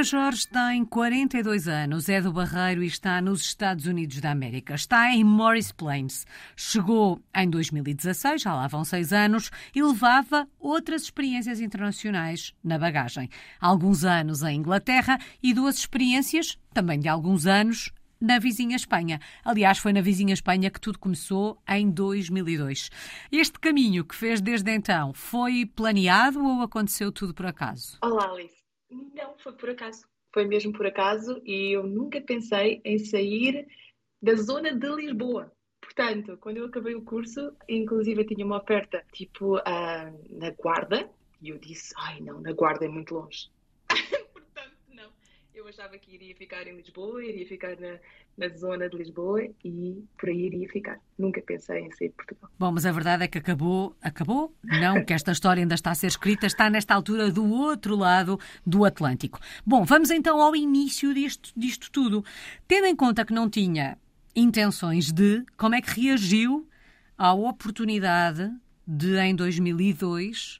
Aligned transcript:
Ana 0.00 0.04
Jorge 0.06 0.48
tem 0.48 0.82
42 0.82 1.68
anos, 1.68 2.08
é 2.08 2.22
do 2.22 2.32
Barreiro 2.32 2.82
e 2.82 2.86
está 2.86 3.20
nos 3.20 3.42
Estados 3.42 3.84
Unidos 3.84 4.18
da 4.18 4.30
América. 4.30 4.74
Está 4.74 5.12
em 5.12 5.22
Morris 5.22 5.72
Plains. 5.72 6.24
Chegou 6.56 7.20
em 7.36 7.50
2016, 7.50 8.40
já 8.40 8.54
lá 8.54 8.66
vão 8.66 8.82
seis 8.82 9.12
anos, 9.12 9.50
e 9.74 9.82
levava 9.82 10.48
outras 10.58 11.02
experiências 11.02 11.60
internacionais 11.60 12.54
na 12.64 12.78
bagagem. 12.78 13.28
Alguns 13.60 14.02
anos 14.02 14.42
em 14.42 14.56
Inglaterra 14.56 15.18
e 15.42 15.52
duas 15.52 15.76
experiências, 15.76 16.58
também 16.72 16.98
de 16.98 17.06
alguns 17.06 17.44
anos, 17.44 17.92
na 18.18 18.38
vizinha 18.38 18.76
Espanha. 18.76 19.20
Aliás, 19.44 19.76
foi 19.76 19.92
na 19.92 20.00
vizinha 20.00 20.32
Espanha 20.32 20.70
que 20.70 20.80
tudo 20.80 20.98
começou 20.98 21.60
em 21.68 21.90
2002. 21.90 22.90
Este 23.30 23.58
caminho 23.58 24.02
que 24.06 24.14
fez 24.14 24.40
desde 24.40 24.74
então 24.74 25.12
foi 25.12 25.66
planeado 25.66 26.42
ou 26.42 26.62
aconteceu 26.62 27.12
tudo 27.12 27.34
por 27.34 27.44
acaso? 27.44 27.98
Olá, 28.02 28.30
Alice. 28.30 28.59
Não 28.90 29.36
foi 29.38 29.52
por 29.52 29.70
acaso. 29.70 30.06
Foi 30.32 30.44
mesmo 30.46 30.72
por 30.72 30.86
acaso 30.86 31.40
e 31.44 31.76
eu 31.76 31.84
nunca 31.84 32.20
pensei 32.20 32.80
em 32.84 32.98
sair 32.98 33.66
da 34.22 34.34
zona 34.34 34.74
de 34.74 34.88
Lisboa. 34.94 35.52
Portanto, 35.80 36.36
quando 36.38 36.58
eu 36.58 36.66
acabei 36.66 36.94
o 36.94 37.02
curso, 37.02 37.52
inclusive 37.68 38.20
eu 38.20 38.26
tinha 38.26 38.44
uma 38.44 38.58
oferta 38.58 39.04
tipo 39.12 39.56
uh, 39.56 40.38
na 40.38 40.50
Guarda, 40.50 41.10
e 41.42 41.48
eu 41.48 41.58
disse: 41.58 41.92
ai 41.96 42.20
não, 42.20 42.40
na 42.40 42.52
Guarda 42.52 42.84
é 42.84 42.88
muito 42.88 43.14
longe 43.14 43.50
achava 45.70 45.96
que 45.98 46.14
iria 46.14 46.34
ficar 46.36 46.66
em 46.66 46.76
Lisboa, 46.76 47.24
iria 47.24 47.46
ficar 47.46 47.76
na, 47.80 47.98
na 48.36 48.48
zona 48.56 48.88
de 48.88 48.96
Lisboa 48.96 49.42
e 49.64 50.04
por 50.18 50.28
aí 50.28 50.46
iria 50.46 50.68
ficar. 50.68 50.98
Nunca 51.18 51.40
pensei 51.40 51.80
em 51.80 51.90
sair 51.92 52.08
de 52.08 52.14
Portugal. 52.14 52.50
Bom, 52.58 52.72
mas 52.72 52.84
a 52.84 52.92
verdade 52.92 53.24
é 53.24 53.28
que 53.28 53.38
acabou, 53.38 53.96
acabou? 54.02 54.54
Não, 54.62 55.04
que 55.04 55.12
esta 55.12 55.32
história 55.32 55.62
ainda 55.62 55.74
está 55.74 55.90
a 55.90 55.94
ser 55.94 56.08
escrita, 56.08 56.46
está 56.46 56.68
nesta 56.68 56.94
altura 56.94 57.30
do 57.30 57.48
outro 57.50 57.96
lado 57.96 58.38
do 58.66 58.84
Atlântico. 58.84 59.40
Bom, 59.64 59.84
vamos 59.84 60.10
então 60.10 60.40
ao 60.40 60.54
início 60.54 61.14
disto, 61.14 61.52
disto 61.56 61.90
tudo. 61.90 62.24
Tendo 62.68 62.86
em 62.86 62.96
conta 62.96 63.24
que 63.24 63.32
não 63.32 63.48
tinha 63.48 63.96
intenções 64.34 65.10
de, 65.12 65.44
como 65.56 65.74
é 65.74 65.80
que 65.80 66.00
reagiu 66.00 66.68
à 67.16 67.32
oportunidade 67.32 68.50
de, 68.86 69.16
em 69.18 69.34
2002, 69.34 70.59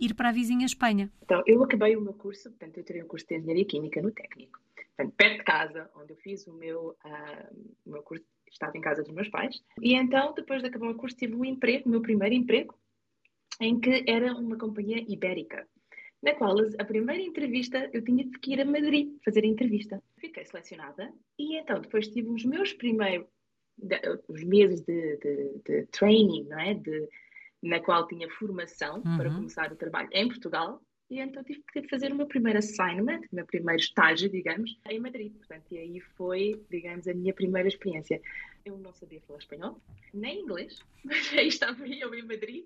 ir 0.00 0.14
para 0.14 0.30
a 0.30 0.32
vizinha 0.32 0.66
Espanha? 0.66 1.10
Então, 1.22 1.42
eu 1.46 1.62
acabei 1.62 1.96
o 1.96 2.00
meu 2.00 2.14
curso, 2.14 2.50
portanto, 2.50 2.78
eu 2.78 2.84
tirei 2.84 3.02
um 3.02 3.06
curso 3.06 3.26
de 3.26 3.36
Engenharia 3.36 3.64
Química 3.64 4.00
no 4.00 4.10
técnico. 4.10 4.58
Portanto, 4.96 5.14
perto 5.16 5.38
de 5.38 5.44
casa, 5.44 5.90
onde 5.96 6.12
eu 6.12 6.16
fiz 6.16 6.46
o 6.46 6.52
meu, 6.52 6.96
uh, 7.04 7.70
o 7.86 7.90
meu 7.90 8.02
curso, 8.02 8.24
estava 8.50 8.76
em 8.76 8.80
casa 8.80 9.02
dos 9.02 9.12
meus 9.12 9.28
pais. 9.28 9.62
E 9.80 9.94
então, 9.94 10.34
depois 10.34 10.60
de 10.62 10.68
acabar 10.68 10.90
o 10.90 10.96
curso, 10.96 11.16
tive 11.16 11.34
um 11.34 11.44
emprego, 11.44 11.88
o 11.88 11.90
meu 11.90 12.02
primeiro 12.02 12.34
emprego, 12.34 12.74
em 13.60 13.78
que 13.78 14.04
era 14.06 14.34
uma 14.34 14.56
companhia 14.56 15.04
ibérica, 15.06 15.66
na 16.22 16.34
qual 16.34 16.54
a 16.78 16.84
primeira 16.84 17.22
entrevista 17.22 17.88
eu 17.92 18.02
tinha 18.02 18.28
que 18.40 18.52
ir 18.52 18.60
a 18.60 18.64
Madrid 18.64 19.16
fazer 19.24 19.44
a 19.44 19.46
entrevista. 19.46 20.02
Fiquei 20.18 20.44
selecionada 20.44 21.12
e 21.38 21.56
então 21.56 21.80
depois 21.80 22.08
tive 22.08 22.28
os 22.28 22.44
meus 22.44 22.72
primeiros 22.72 23.26
os 24.28 24.44
meses 24.44 24.82
de, 24.82 25.16
de, 25.16 25.60
de 25.64 25.86
training, 25.86 26.44
não 26.44 26.58
é? 26.58 26.74
De, 26.74 27.08
na 27.62 27.80
qual 27.80 28.06
tinha 28.06 28.28
formação 28.30 29.02
uhum. 29.04 29.16
para 29.16 29.30
começar 29.30 29.72
o 29.72 29.76
trabalho 29.76 30.08
em 30.12 30.28
Portugal. 30.28 30.80
E 31.10 31.18
então 31.18 31.42
tive 31.42 31.60
que 31.72 31.88
fazer 31.88 32.12
o 32.12 32.14
meu 32.14 32.26
primeiro 32.26 32.60
assignment, 32.60 33.22
o 33.32 33.34
meu 33.34 33.44
primeiro 33.44 33.82
estágio, 33.82 34.28
digamos, 34.30 34.78
em 34.88 35.00
Madrid. 35.00 35.32
Portanto, 35.32 35.64
e 35.72 35.78
aí 35.78 36.00
foi, 36.16 36.64
digamos, 36.70 37.08
a 37.08 37.14
minha 37.14 37.34
primeira 37.34 37.66
experiência. 37.66 38.20
Eu 38.64 38.78
não 38.78 38.92
sabia 38.92 39.20
falar 39.22 39.40
espanhol, 39.40 39.80
nem 40.14 40.42
inglês, 40.42 40.78
mas 41.02 41.32
aí 41.32 41.48
estava 41.48 41.84
eu 41.88 42.14
em 42.14 42.22
Madrid 42.22 42.64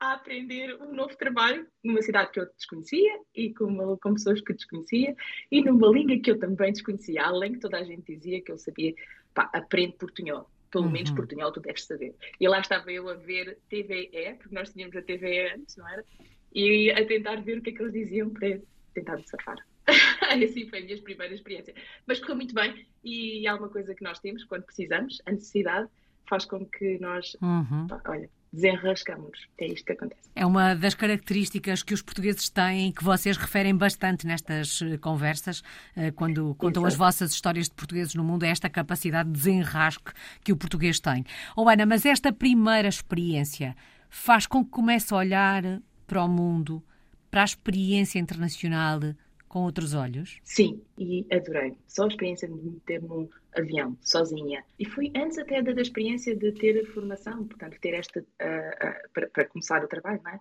a 0.00 0.14
aprender 0.14 0.74
um 0.80 0.94
novo 0.94 1.14
trabalho 1.16 1.66
numa 1.84 2.00
cidade 2.00 2.30
que 2.30 2.40
eu 2.40 2.46
desconhecia 2.56 3.20
e 3.34 3.52
com, 3.52 3.64
uma, 3.64 3.98
com 3.98 4.14
pessoas 4.14 4.40
que 4.40 4.54
desconhecia 4.54 5.14
e 5.50 5.62
numa 5.62 5.88
língua 5.88 6.18
que 6.18 6.30
eu 6.30 6.38
também 6.38 6.72
desconhecia, 6.72 7.24
além 7.24 7.52
que 7.52 7.60
toda 7.60 7.76
a 7.76 7.84
gente 7.84 8.16
dizia 8.16 8.40
que 8.40 8.52
eu 8.52 8.56
sabia, 8.56 8.94
pá, 9.34 9.50
aprende 9.52 9.96
portunhol 9.98 10.48
pelo 10.72 10.86
uhum. 10.86 10.90
menos 10.90 11.10
portunhol 11.10 11.52
tu 11.52 11.60
deves 11.60 11.84
saber. 11.84 12.14
E 12.40 12.48
lá 12.48 12.58
estava 12.58 12.90
eu 12.90 13.08
a 13.08 13.14
ver 13.14 13.58
TVE, 13.68 14.34
porque 14.38 14.54
nós 14.54 14.72
tínhamos 14.72 14.96
a 14.96 15.02
TVE 15.02 15.52
antes, 15.54 15.76
não 15.76 15.88
era? 15.88 16.04
E 16.52 16.90
a 16.90 17.06
tentar 17.06 17.36
ver 17.42 17.58
o 17.58 17.62
que 17.62 17.70
é 17.70 17.72
que 17.72 17.82
eles 17.82 17.92
diziam 17.92 18.30
para 18.30 18.58
tentar 18.94 19.16
me 19.16 19.28
safar. 19.28 19.58
assim 20.44 20.68
foi 20.68 20.80
a 20.80 20.84
minha 20.84 21.00
primeira 21.02 21.34
experiência. 21.34 21.74
Mas 22.06 22.18
correu 22.18 22.36
muito 22.36 22.54
bem 22.54 22.86
e 23.04 23.46
há 23.46 23.54
uma 23.54 23.68
coisa 23.68 23.94
que 23.94 24.02
nós 24.02 24.18
temos 24.18 24.44
quando 24.44 24.64
precisamos, 24.64 25.20
a 25.26 25.32
necessidade 25.32 25.88
faz 26.28 26.44
com 26.46 26.64
que 26.64 26.98
nós, 26.98 27.36
uhum. 27.42 27.86
olha, 28.06 28.30
desenrascamos. 28.52 29.48
É 29.58 29.66
isto 29.66 29.86
que 29.86 29.92
acontece. 29.92 30.20
É 30.34 30.44
uma 30.44 30.74
das 30.74 30.94
características 30.94 31.82
que 31.82 31.94
os 31.94 32.02
portugueses 32.02 32.50
têm 32.50 32.92
que 32.92 33.02
vocês 33.02 33.36
referem 33.36 33.74
bastante 33.74 34.26
nestas 34.26 34.82
eh, 34.82 34.98
conversas, 34.98 35.62
eh, 35.96 36.10
quando 36.10 36.54
contam 36.56 36.84
as 36.84 36.94
vossas 36.94 37.32
histórias 37.32 37.68
de 37.68 37.74
portugueses 37.74 38.14
no 38.14 38.22
mundo, 38.22 38.44
é 38.44 38.48
esta 38.48 38.68
capacidade 38.68 39.30
de 39.30 39.38
desenrasque 39.38 40.12
que 40.44 40.52
o 40.52 40.56
português 40.56 41.00
tem. 41.00 41.24
Oh, 41.56 41.68
Ana, 41.68 41.86
mas 41.86 42.04
esta 42.04 42.32
primeira 42.32 42.88
experiência 42.88 43.74
faz 44.10 44.46
com 44.46 44.64
que 44.64 44.70
comece 44.70 45.14
a 45.14 45.16
olhar 45.16 45.62
para 46.06 46.22
o 46.22 46.28
mundo, 46.28 46.84
para 47.30 47.40
a 47.40 47.44
experiência 47.44 48.18
internacional 48.18 49.00
com 49.48 49.60
outros 49.60 49.94
olhos? 49.94 50.38
Sim, 50.44 50.80
e 50.98 51.26
adorei. 51.30 51.74
Só 51.86 52.04
a 52.04 52.08
experiência 52.08 52.48
de 52.48 52.54
me 52.54 52.70
meter 52.70 53.02
num 53.02 53.28
avião, 53.56 53.96
sozinha. 54.02 54.64
E 54.78 54.84
foi 54.84 55.12
antes 55.16 55.38
até 55.38 55.62
da, 55.62 55.72
da 55.72 55.82
experiência 55.82 56.34
de 56.36 56.52
ter 56.52 56.80
a 56.80 56.86
formação, 56.92 57.46
portanto, 57.46 57.78
ter 57.80 57.94
esta, 57.94 58.20
uh, 58.20 58.24
uh, 58.24 59.28
para, 59.32 59.44
começar 59.46 59.84
o 59.84 59.88
trabalho, 59.88 60.20
não 60.24 60.32
é? 60.32 60.40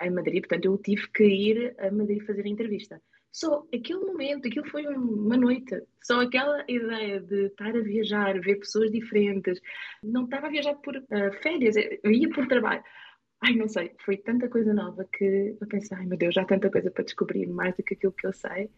Em 0.00 0.10
Madrid, 0.10 0.40
portanto, 0.40 0.64
eu 0.66 0.78
tive 0.78 1.08
que 1.08 1.24
ir 1.24 1.74
a 1.78 1.90
Madrid 1.90 2.24
fazer 2.24 2.44
a 2.44 2.48
entrevista. 2.48 3.02
Só 3.32 3.66
aquele 3.74 4.00
momento, 4.00 4.48
aquilo 4.48 4.68
foi 4.68 4.86
uma 4.86 5.36
noite, 5.36 5.82
só 6.02 6.20
aquela 6.20 6.64
ideia 6.68 7.20
de 7.20 7.46
estar 7.46 7.76
a 7.76 7.80
viajar, 7.80 8.40
ver 8.40 8.56
pessoas 8.56 8.90
diferentes. 8.90 9.60
Não 10.02 10.24
estava 10.24 10.46
a 10.46 10.50
viajar 10.50 10.74
por 10.76 10.96
uh, 10.96 11.32
férias, 11.42 11.76
eu 11.76 12.10
ia 12.10 12.28
por 12.30 12.46
trabalho. 12.46 12.82
Ai, 13.40 13.54
não 13.54 13.68
sei, 13.68 13.92
foi 14.04 14.16
tanta 14.16 14.48
coisa 14.48 14.74
nova 14.74 15.06
que 15.12 15.56
eu 15.60 15.66
pensei, 15.68 15.96
ai 15.96 16.06
meu 16.06 16.18
Deus, 16.18 16.34
já 16.34 16.42
há 16.42 16.44
tanta 16.44 16.70
coisa 16.70 16.90
para 16.90 17.04
descobrir, 17.04 17.46
mais 17.46 17.74
do 17.76 17.82
que 17.84 17.94
aquilo 17.94 18.12
que 18.12 18.26
eu 18.26 18.32
sei, 18.32 18.68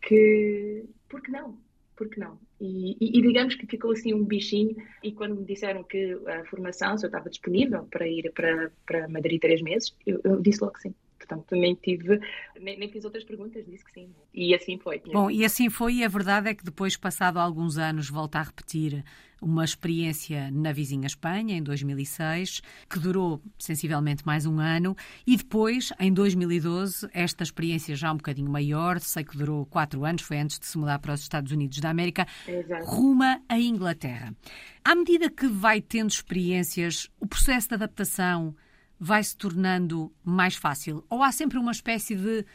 que, 0.00 0.84
por 1.08 1.20
que 1.20 1.32
não? 1.32 1.58
Por 1.96 2.08
que 2.08 2.18
não? 2.18 2.38
E, 2.60 2.96
e, 3.00 3.18
e, 3.18 3.22
digamos 3.22 3.54
que 3.54 3.66
ficou 3.66 3.92
assim 3.92 4.12
um 4.12 4.24
bichinho, 4.24 4.74
e 5.02 5.12
quando 5.12 5.36
me 5.36 5.44
disseram 5.44 5.84
que 5.84 6.18
a 6.26 6.44
formação, 6.46 6.98
se 6.98 7.06
eu 7.06 7.08
estava 7.08 7.30
disponível 7.30 7.84
para 7.84 8.06
ir 8.08 8.32
para, 8.32 8.72
para 8.84 9.08
Madrid 9.08 9.40
três 9.40 9.62
meses, 9.62 9.94
eu, 10.06 10.20
eu 10.24 10.40
disse 10.40 10.62
logo 10.62 10.78
sim. 10.78 10.94
Portanto, 11.18 11.44
também 11.46 11.74
tive, 11.74 12.20
nem, 12.60 12.78
nem, 12.78 12.88
fiz 12.90 13.04
outras 13.04 13.24
perguntas, 13.24 13.64
disse 13.64 13.84
que 13.84 13.92
sim. 13.92 14.10
E 14.32 14.54
assim 14.54 14.78
foi. 14.78 15.00
Bom, 15.06 15.30
e 15.30 15.44
assim 15.44 15.70
foi, 15.70 15.94
e 15.94 16.04
a 16.04 16.08
verdade 16.08 16.48
é 16.48 16.54
que 16.54 16.64
depois, 16.64 16.96
passado 16.96 17.38
alguns 17.38 17.78
anos, 17.78 18.10
volta 18.10 18.38
a 18.38 18.42
repetir 18.42 19.02
uma 19.44 19.62
experiência 19.62 20.50
na 20.50 20.72
vizinha 20.72 21.06
Espanha, 21.06 21.54
em 21.54 21.62
2006, 21.62 22.62
que 22.88 22.98
durou 22.98 23.42
sensivelmente 23.58 24.24
mais 24.24 24.46
um 24.46 24.58
ano, 24.58 24.96
e 25.26 25.36
depois, 25.36 25.92
em 26.00 26.12
2012, 26.12 27.08
esta 27.12 27.42
experiência 27.42 27.94
já 27.94 28.10
um 28.10 28.16
bocadinho 28.16 28.50
maior, 28.50 28.98
sei 29.00 29.22
que 29.22 29.36
durou 29.36 29.66
quatro 29.66 30.04
anos, 30.04 30.22
foi 30.22 30.38
antes 30.38 30.58
de 30.58 30.66
se 30.66 30.78
mudar 30.78 30.98
para 30.98 31.12
os 31.12 31.20
Estados 31.20 31.52
Unidos 31.52 31.78
da 31.78 31.90
América, 31.90 32.26
Exato. 32.48 32.86
ruma 32.86 33.42
a 33.46 33.58
Inglaterra. 33.58 34.34
À 34.82 34.94
medida 34.94 35.28
que 35.28 35.46
vai 35.46 35.82
tendo 35.82 36.10
experiências, 36.10 37.10
o 37.20 37.26
processo 37.26 37.68
de 37.68 37.74
adaptação 37.74 38.56
vai 38.98 39.22
se 39.22 39.36
tornando 39.36 40.10
mais 40.24 40.56
fácil? 40.56 41.04
Ou 41.10 41.22
há 41.22 41.30
sempre 41.30 41.58
uma 41.58 41.72
espécie 41.72 42.16
de 42.16 42.46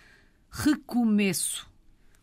recomeço? 0.50 1.70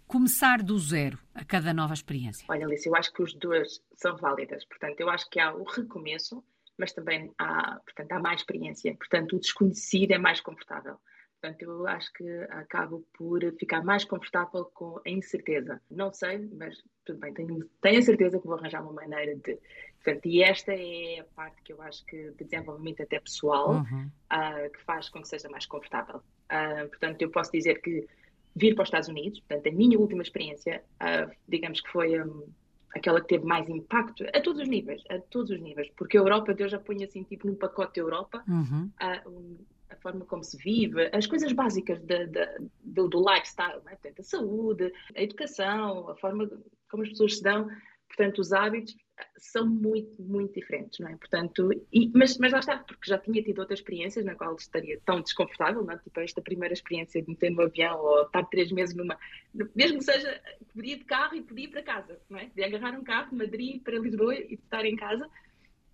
Começar 0.07 0.63
do 0.63 0.79
zero 0.79 1.19
a 1.35 1.45
cada 1.45 1.75
nova 1.75 1.93
experiência? 1.93 2.47
Olha, 2.49 2.65
Alice, 2.65 2.89
eu 2.89 2.95
acho 2.95 3.13
que 3.13 3.23
as 3.23 3.35
duas 3.35 3.83
são 3.95 4.17
válidas. 4.17 4.65
Portanto, 4.65 5.01
eu 5.01 5.11
acho 5.11 5.29
que 5.29 5.41
há 5.41 5.53
o 5.53 5.65
recomeço, 5.65 6.45
mas 6.79 6.93
também 6.93 7.33
há, 7.39 7.81
portanto, 7.85 8.13
há 8.13 8.21
mais 8.21 8.41
experiência. 8.41 8.95
Portanto, 8.97 9.37
o 9.37 9.41
desconhecido 9.41 10.13
é 10.13 10.19
mais 10.19 10.41
confortável. 10.41 10.97
Portanto, 11.41 11.63
eu 11.63 11.87
acho 11.87 12.13
que 12.13 12.27
acabo 12.51 13.07
por 13.17 13.41
ficar 13.59 13.85
mais 13.85 14.05
confortável 14.05 14.65
com 14.67 15.01
a 15.05 15.11
incerteza. 15.11 15.81
Não 15.91 16.13
sei, 16.13 16.49
mas 16.57 16.83
tudo 17.05 17.19
bem, 17.19 17.35
tenho, 17.35 17.65
tenho 17.81 17.99
a 17.99 18.03
certeza 18.03 18.39
que 18.39 18.47
vou 18.47 18.57
arranjar 18.57 18.83
uma 18.83 18.93
maneira 18.93 19.35
de. 19.37 19.59
Portanto, 20.03 20.27
e 20.27 20.43
esta 20.43 20.73
é 20.73 21.21
a 21.21 21.25
parte 21.35 21.63
que 21.63 21.73
eu 21.73 21.83
acho 21.83 22.05
que 22.07 22.31
de 22.31 22.45
desenvolvimento 22.45 23.03
até 23.03 23.19
pessoal 23.21 23.75
uhum. 23.75 24.11
uh, 24.33 24.71
que 24.71 24.81
faz 24.85 25.09
com 25.09 25.21
que 25.21 25.29
seja 25.29 25.49
mais 25.49 25.67
confortável. 25.67 26.23
Uh, 26.51 26.89
portanto, 26.89 27.21
eu 27.23 27.31
posso 27.31 27.51
dizer 27.53 27.81
que 27.83 28.07
vir 28.57 28.75
para 28.75 28.83
os 28.83 28.89
Estados 28.89 29.09
Unidos, 29.09 29.39
portanto, 29.41 29.69
a 29.69 29.77
minha 29.77 29.99
última 29.99 30.23
experiência, 30.23 30.83
uh, 31.01 31.31
digamos 31.47 31.81
que 31.81 31.91
foi 31.91 32.21
um, 32.21 32.49
aquela 32.95 33.21
que 33.21 33.29
teve 33.29 33.45
mais 33.45 33.69
impacto 33.69 34.25
a 34.35 34.41
todos 34.41 34.63
os 34.63 34.69
níveis, 34.69 35.03
a 35.11 35.19
todos 35.19 35.51
os 35.51 35.61
níveis, 35.61 35.89
porque 35.97 36.17
a 36.17 36.21
Europa, 36.21 36.55
Deus 36.55 36.73
já 36.73 36.79
põe 36.79 37.05
assim, 37.05 37.23
tipo, 37.23 37.47
num 37.47 37.55
pacote 37.55 38.01
Europa, 38.01 38.43
uhum. 38.49 38.91
um, 39.27 39.57
a 39.91 39.97
forma 39.97 40.25
como 40.25 40.43
se 40.43 40.57
vive, 40.57 41.09
as 41.13 41.27
coisas 41.27 41.53
básicas 41.53 42.01
de, 42.01 42.27
de, 42.27 42.47
do, 42.83 43.09
do, 43.09 43.21
lifestyle, 43.21 43.83
né? 43.85 43.93
portanto, 43.93 44.21
a 44.21 44.25
saúde, 44.25 44.93
a 45.15 45.23
educação, 45.23 46.09
a 46.09 46.17
forma 46.17 46.51
como 46.91 47.03
as 47.03 47.11
pessoas 47.11 47.37
se 47.37 47.43
dão, 47.43 47.69
portanto, 48.09 48.39
os 48.39 48.53
hábitos, 48.53 48.95
são 49.39 49.67
muito, 49.67 50.23
muito 50.23 50.55
diferentes, 50.55 50.99
não 50.99 51.09
é? 51.09 51.17
Portanto, 51.17 51.71
e, 51.93 52.11
mas, 52.15 52.37
mas 52.39 52.53
lá 52.53 52.59
está, 52.59 52.79
porque 52.79 53.09
já 53.09 53.19
tinha 53.19 53.43
tido 53.43 53.59
outras 53.61 53.79
experiências 53.79 54.25
na 54.25 54.35
qual 54.35 54.55
estaria 54.57 55.01
tão 55.05 55.21
desconfortável, 55.21 55.83
não 55.85 55.95
é? 55.95 55.99
Tipo, 55.99 56.21
esta 56.21 56.43
primeira 56.43 56.75
experiência 56.75 57.23
de 57.23 57.29
meter 57.29 57.51
no 57.51 57.63
avião 57.63 57.99
ou 57.99 58.23
estar 58.23 58.45
três 58.45 58.71
meses 58.71 58.95
numa. 58.95 59.19
Mesmo 59.75 60.03
seja, 60.03 60.41
podia 60.73 60.99
de 60.99 61.05
carro 61.05 61.35
e 61.35 61.43
podia 61.43 61.65
ir 61.65 61.69
para 61.69 61.83
casa, 61.83 62.21
não 62.29 62.39
é? 62.39 62.47
Podia 62.47 62.67
agarrar 62.67 62.99
um 62.99 63.05
carro 63.05 63.31
de 63.31 63.37
Madrid 63.37 63.83
para 63.83 63.99
Lisboa 63.99 64.35
e 64.35 64.55
estar 64.55 64.85
em 64.85 64.97
casa, 64.97 65.29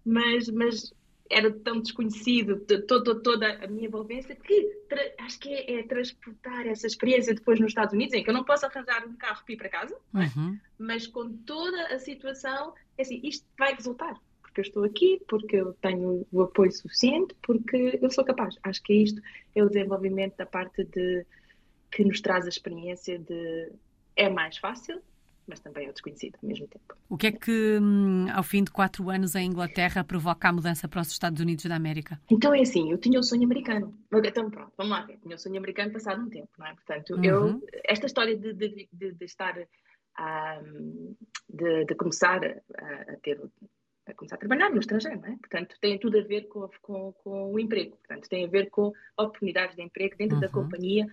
mas, 0.05 0.49
mas 0.49 0.93
era 1.32 1.50
tão 1.50 1.81
desconhecido, 1.81 2.61
toda, 2.87 3.20
toda 3.20 3.64
a 3.64 3.67
minha 3.67 3.87
envolvência, 3.87 4.37
que 4.37 4.70
acho 5.19 5.38
que 5.40 5.49
é, 5.49 5.81
é, 5.81 5.82
transportar 5.82 6.67
essa 6.67 6.87
experiência 6.87 7.34
depois 7.34 7.58
nos 7.58 7.70
Estados 7.70 7.94
Unidos, 7.94 8.14
em 8.14 8.23
que 8.23 8.29
eu 8.29 8.34
não 8.34 8.44
posso 8.44 8.67
arranjar 8.67 9.06
um 9.06 9.17
carro 9.17 9.43
para 9.44 9.55
ir 9.55 9.56
para 9.56 9.69
casa, 9.69 9.96
é? 10.14 10.19
uhum. 10.19 10.58
mas 10.79 11.06
com 11.06 11.32
toda 11.38 11.87
a 11.87 11.99
situação, 11.99 12.75
é 12.99 13.02
assim, 13.02 13.20
isto 13.25 13.46
vai 13.58 13.75
resultar. 13.75 14.14
Porque 14.43 14.61
eu 14.61 14.64
estou 14.64 14.84
aqui, 14.84 15.23
porque 15.26 15.56
eu 15.56 15.73
tenho 15.81 16.26
o 16.31 16.43
apoio 16.43 16.70
suficiente, 16.70 17.34
porque 17.43 17.99
eu 18.02 18.11
sou 18.11 18.23
capaz. 18.23 18.58
Acho 18.62 18.82
que 18.82 18.93
isto 18.93 19.23
é 19.55 19.64
o 19.64 19.69
desenvolvimento 19.69 20.37
da 20.37 20.44
parte 20.44 20.84
de 20.84 21.25
que 21.90 22.05
nos 22.05 22.20
traz 22.20 22.44
a 22.44 22.50
experiência 22.50 23.19
de 23.19 23.73
é 24.14 24.29
mais 24.29 24.58
fácil, 24.58 25.00
mas 25.47 25.61
também 25.61 25.87
é 25.87 25.93
desconhecido 25.93 26.39
ao 26.43 26.49
mesmo 26.49 26.67
tempo. 26.69 26.97
O 27.09 27.17
que 27.17 27.27
é 27.27 27.33
que, 27.33 27.79
hum, 27.81 28.27
ao 28.33 28.43
fim 28.43 28.65
de 28.65 28.71
quatro 28.71 29.11
anos 29.11 29.35
em 29.35 29.47
Inglaterra, 29.47 30.05
provoca 30.05 30.49
a 30.49 30.53
mudança 30.53 30.89
para 30.89 31.00
os 31.00 31.09
Estados 31.09 31.41
Unidos 31.41 31.65
da 31.65 31.77
América? 31.77 32.21
Então 32.31 32.55
é 32.55 32.61
assim, 32.61 32.91
eu 32.91 32.99
tinha 32.99 33.19
o 33.19 33.23
sonho 33.23 33.44
americano. 33.44 33.97
Então 34.12 34.50
pronto, 34.50 34.73
vamos 34.77 34.93
lá 34.93 35.05
ver. 35.05 35.19
Tinha 35.19 35.35
o 35.35 35.39
sonho 35.39 35.59
americano 35.59 35.93
passado 35.93 36.23
um 36.23 36.29
tempo, 36.29 36.49
não 36.59 36.67
é? 36.67 36.75
Portanto, 36.75 37.15
uhum. 37.15 37.25
eu, 37.25 37.62
esta 37.85 38.06
história 38.06 38.37
de, 38.37 38.53
de, 38.53 38.89
de, 38.93 39.12
de 39.12 39.25
estar, 39.25 39.55
um, 40.19 41.15
de, 41.49 41.85
de, 41.85 41.94
começar 41.94 42.41
a, 42.44 43.12
a 43.12 43.17
ter 43.23 43.41
a 44.05 44.15
começar 44.15 44.35
a 44.35 44.39
trabalhar 44.39 44.71
no 44.71 44.81
estrangeiro, 44.81 45.21
não 45.21 45.29
é? 45.29 45.37
Portanto, 45.37 45.77
tem 45.81 45.99
tudo 45.99 46.19
a 46.19 46.23
ver 46.23 46.49
com, 46.49 46.69
com, 46.81 47.12
com 47.12 47.53
o 47.53 47.59
emprego, 47.59 47.97
portanto, 47.97 48.29
tem 48.29 48.44
a 48.44 48.49
ver 48.49 48.69
com 48.69 48.93
oportunidades 49.17 49.77
de 49.77 49.83
emprego 49.83 50.17
dentro 50.17 50.37
uhum. 50.37 50.41
da 50.41 50.49
companhia 50.49 51.06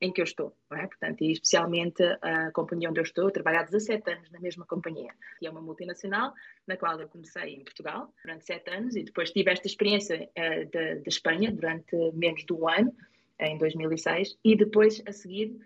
em 0.00 0.12
que 0.12 0.20
eu 0.20 0.24
estou, 0.24 0.56
é? 0.72 0.86
Portanto, 0.86 1.22
e 1.22 1.32
especialmente 1.32 2.02
a 2.22 2.50
companhia 2.52 2.88
onde 2.88 3.00
eu 3.00 3.04
estou, 3.04 3.24
eu 3.24 3.30
trabalho 3.30 3.60
há 3.60 3.62
17 3.62 4.10
anos 4.10 4.30
na 4.30 4.40
mesma 4.40 4.64
companhia. 4.64 5.12
E 5.42 5.46
é 5.46 5.50
uma 5.50 5.60
multinacional 5.60 6.32
na 6.66 6.76
qual 6.76 6.98
eu 7.00 7.08
comecei 7.08 7.54
em 7.54 7.64
Portugal 7.64 8.12
durante 8.24 8.46
7 8.46 8.70
anos 8.70 8.96
e 8.96 9.02
depois 9.02 9.30
tive 9.30 9.50
esta 9.50 9.66
experiência 9.66 10.28
uh, 10.28 10.64
de, 10.70 11.00
de, 11.00 11.08
Espanha 11.08 11.52
durante 11.52 11.94
menos 12.14 12.44
de 12.44 12.52
um 12.52 12.68
ano, 12.68 12.94
em 13.40 13.56
2006, 13.58 14.38
e 14.44 14.56
depois 14.56 15.02
a 15.06 15.12
seguir 15.12 15.56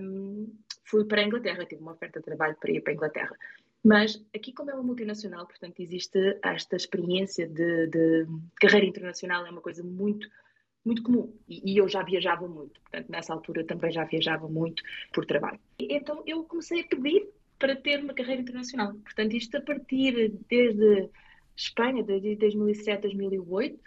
um, 0.00 0.52
fui 0.84 1.04
para 1.04 1.20
a 1.20 1.24
Inglaterra, 1.24 1.64
tive 1.66 1.82
uma 1.82 1.92
oferta 1.92 2.18
de 2.18 2.24
trabalho 2.24 2.56
para 2.58 2.72
ir 2.72 2.80
para 2.80 2.92
a 2.92 2.94
Inglaterra. 2.94 3.36
Mas 3.84 4.20
aqui, 4.34 4.52
como 4.52 4.70
é 4.70 4.74
uma 4.74 4.82
multinacional, 4.82 5.46
portanto, 5.46 5.80
existe 5.80 6.38
esta 6.42 6.74
experiência 6.74 7.46
de, 7.46 7.86
de 7.86 8.26
carreira 8.60 8.86
internacional, 8.86 9.46
é 9.46 9.50
uma 9.50 9.60
coisa 9.60 9.84
muito 9.84 10.28
muito 10.86 11.02
comum. 11.02 11.34
E, 11.48 11.72
e, 11.72 11.76
eu 11.76 11.88
já 11.88 12.02
viajava 12.02 12.46
muito, 12.46 12.80
portanto, 12.80 13.10
nessa 13.10 13.34
altura 13.34 13.64
também 13.64 13.90
já 13.90 14.04
viajava 14.04 14.48
muito 14.48 14.82
por 15.12 15.26
trabalho. 15.26 15.58
E, 15.78 15.94
então 15.94 16.22
eu 16.24 16.44
comecei 16.44 16.82
a 16.82 16.86
pedir 16.86 17.28
para 17.58 17.74
ter 17.74 18.00
uma 18.02 18.14
carreira 18.14 18.42
internacional. 18.42 18.94
Portanto, 18.94 19.34
isto 19.34 19.56
a 19.56 19.60
partir 19.60 20.32
desde 20.48 21.10
Espanha, 21.56 22.04
desde 22.04 22.36
2007, 22.36 23.02
2008, 23.02 23.80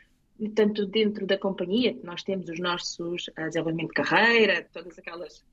tanto 0.53 0.85
dentro 0.85 1.25
da 1.25 1.37
companhia, 1.37 1.97
nós 2.03 2.23
temos 2.23 2.49
os 2.49 2.59
nossos 2.59 3.27
uh, 3.27 3.47
desenvolvimento 3.47 3.89
de 3.89 3.93
carreira, 3.93 4.67
todas 4.73 4.99
aquelas. 4.99 5.43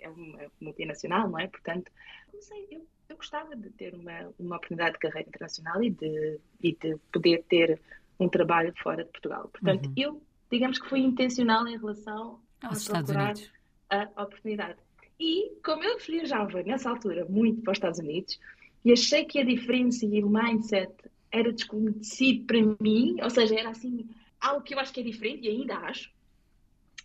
É 0.00 0.08
uma 0.08 0.38
multinacional, 0.58 1.28
não 1.28 1.38
é? 1.38 1.48
Portanto, 1.48 1.92
comecei, 2.30 2.66
eu, 2.70 2.86
eu 3.10 3.16
gostava 3.16 3.54
de 3.54 3.68
ter 3.70 3.94
uma, 3.94 4.32
uma 4.38 4.56
oportunidade 4.56 4.94
de 4.94 5.00
carreira 5.00 5.28
internacional 5.28 5.82
e 5.82 5.90
de, 5.90 6.40
e 6.62 6.72
de 6.72 6.96
poder 7.12 7.44
ter 7.46 7.78
um 8.18 8.26
trabalho 8.26 8.72
fora 8.82 9.04
de 9.04 9.10
Portugal. 9.10 9.50
Portanto, 9.52 9.86
uhum. 9.88 9.94
eu 9.98 10.22
digamos 10.50 10.78
que 10.78 10.88
foi 10.88 11.00
intencional 11.00 11.66
em 11.66 11.76
relação 11.76 12.40
aos 12.62 12.78
Estados 12.78 13.10
Unidos. 13.10 13.50
a 13.90 14.22
oportunidade. 14.22 14.78
E 15.18 15.52
como 15.64 15.82
eu 15.82 15.98
viajava 15.98 16.62
nessa 16.62 16.90
altura 16.90 17.24
muito 17.24 17.62
para 17.62 17.72
os 17.72 17.78
Estados 17.78 17.98
Unidos 17.98 18.38
e 18.84 18.92
achei 18.92 19.24
que 19.24 19.38
a 19.38 19.44
diferença 19.44 20.04
e 20.04 20.22
o 20.22 20.28
mindset 20.28 20.92
era 21.30 21.52
desconhecido 21.52 22.44
para 22.46 22.58
mim, 22.80 23.16
ou 23.22 23.30
seja, 23.30 23.58
era 23.58 23.70
assim 23.70 24.08
algo 24.40 24.62
que 24.62 24.74
eu 24.74 24.78
acho 24.78 24.92
que 24.92 25.00
é 25.00 25.02
diferente 25.02 25.46
e 25.46 25.50
ainda 25.50 25.76
acho, 25.78 26.10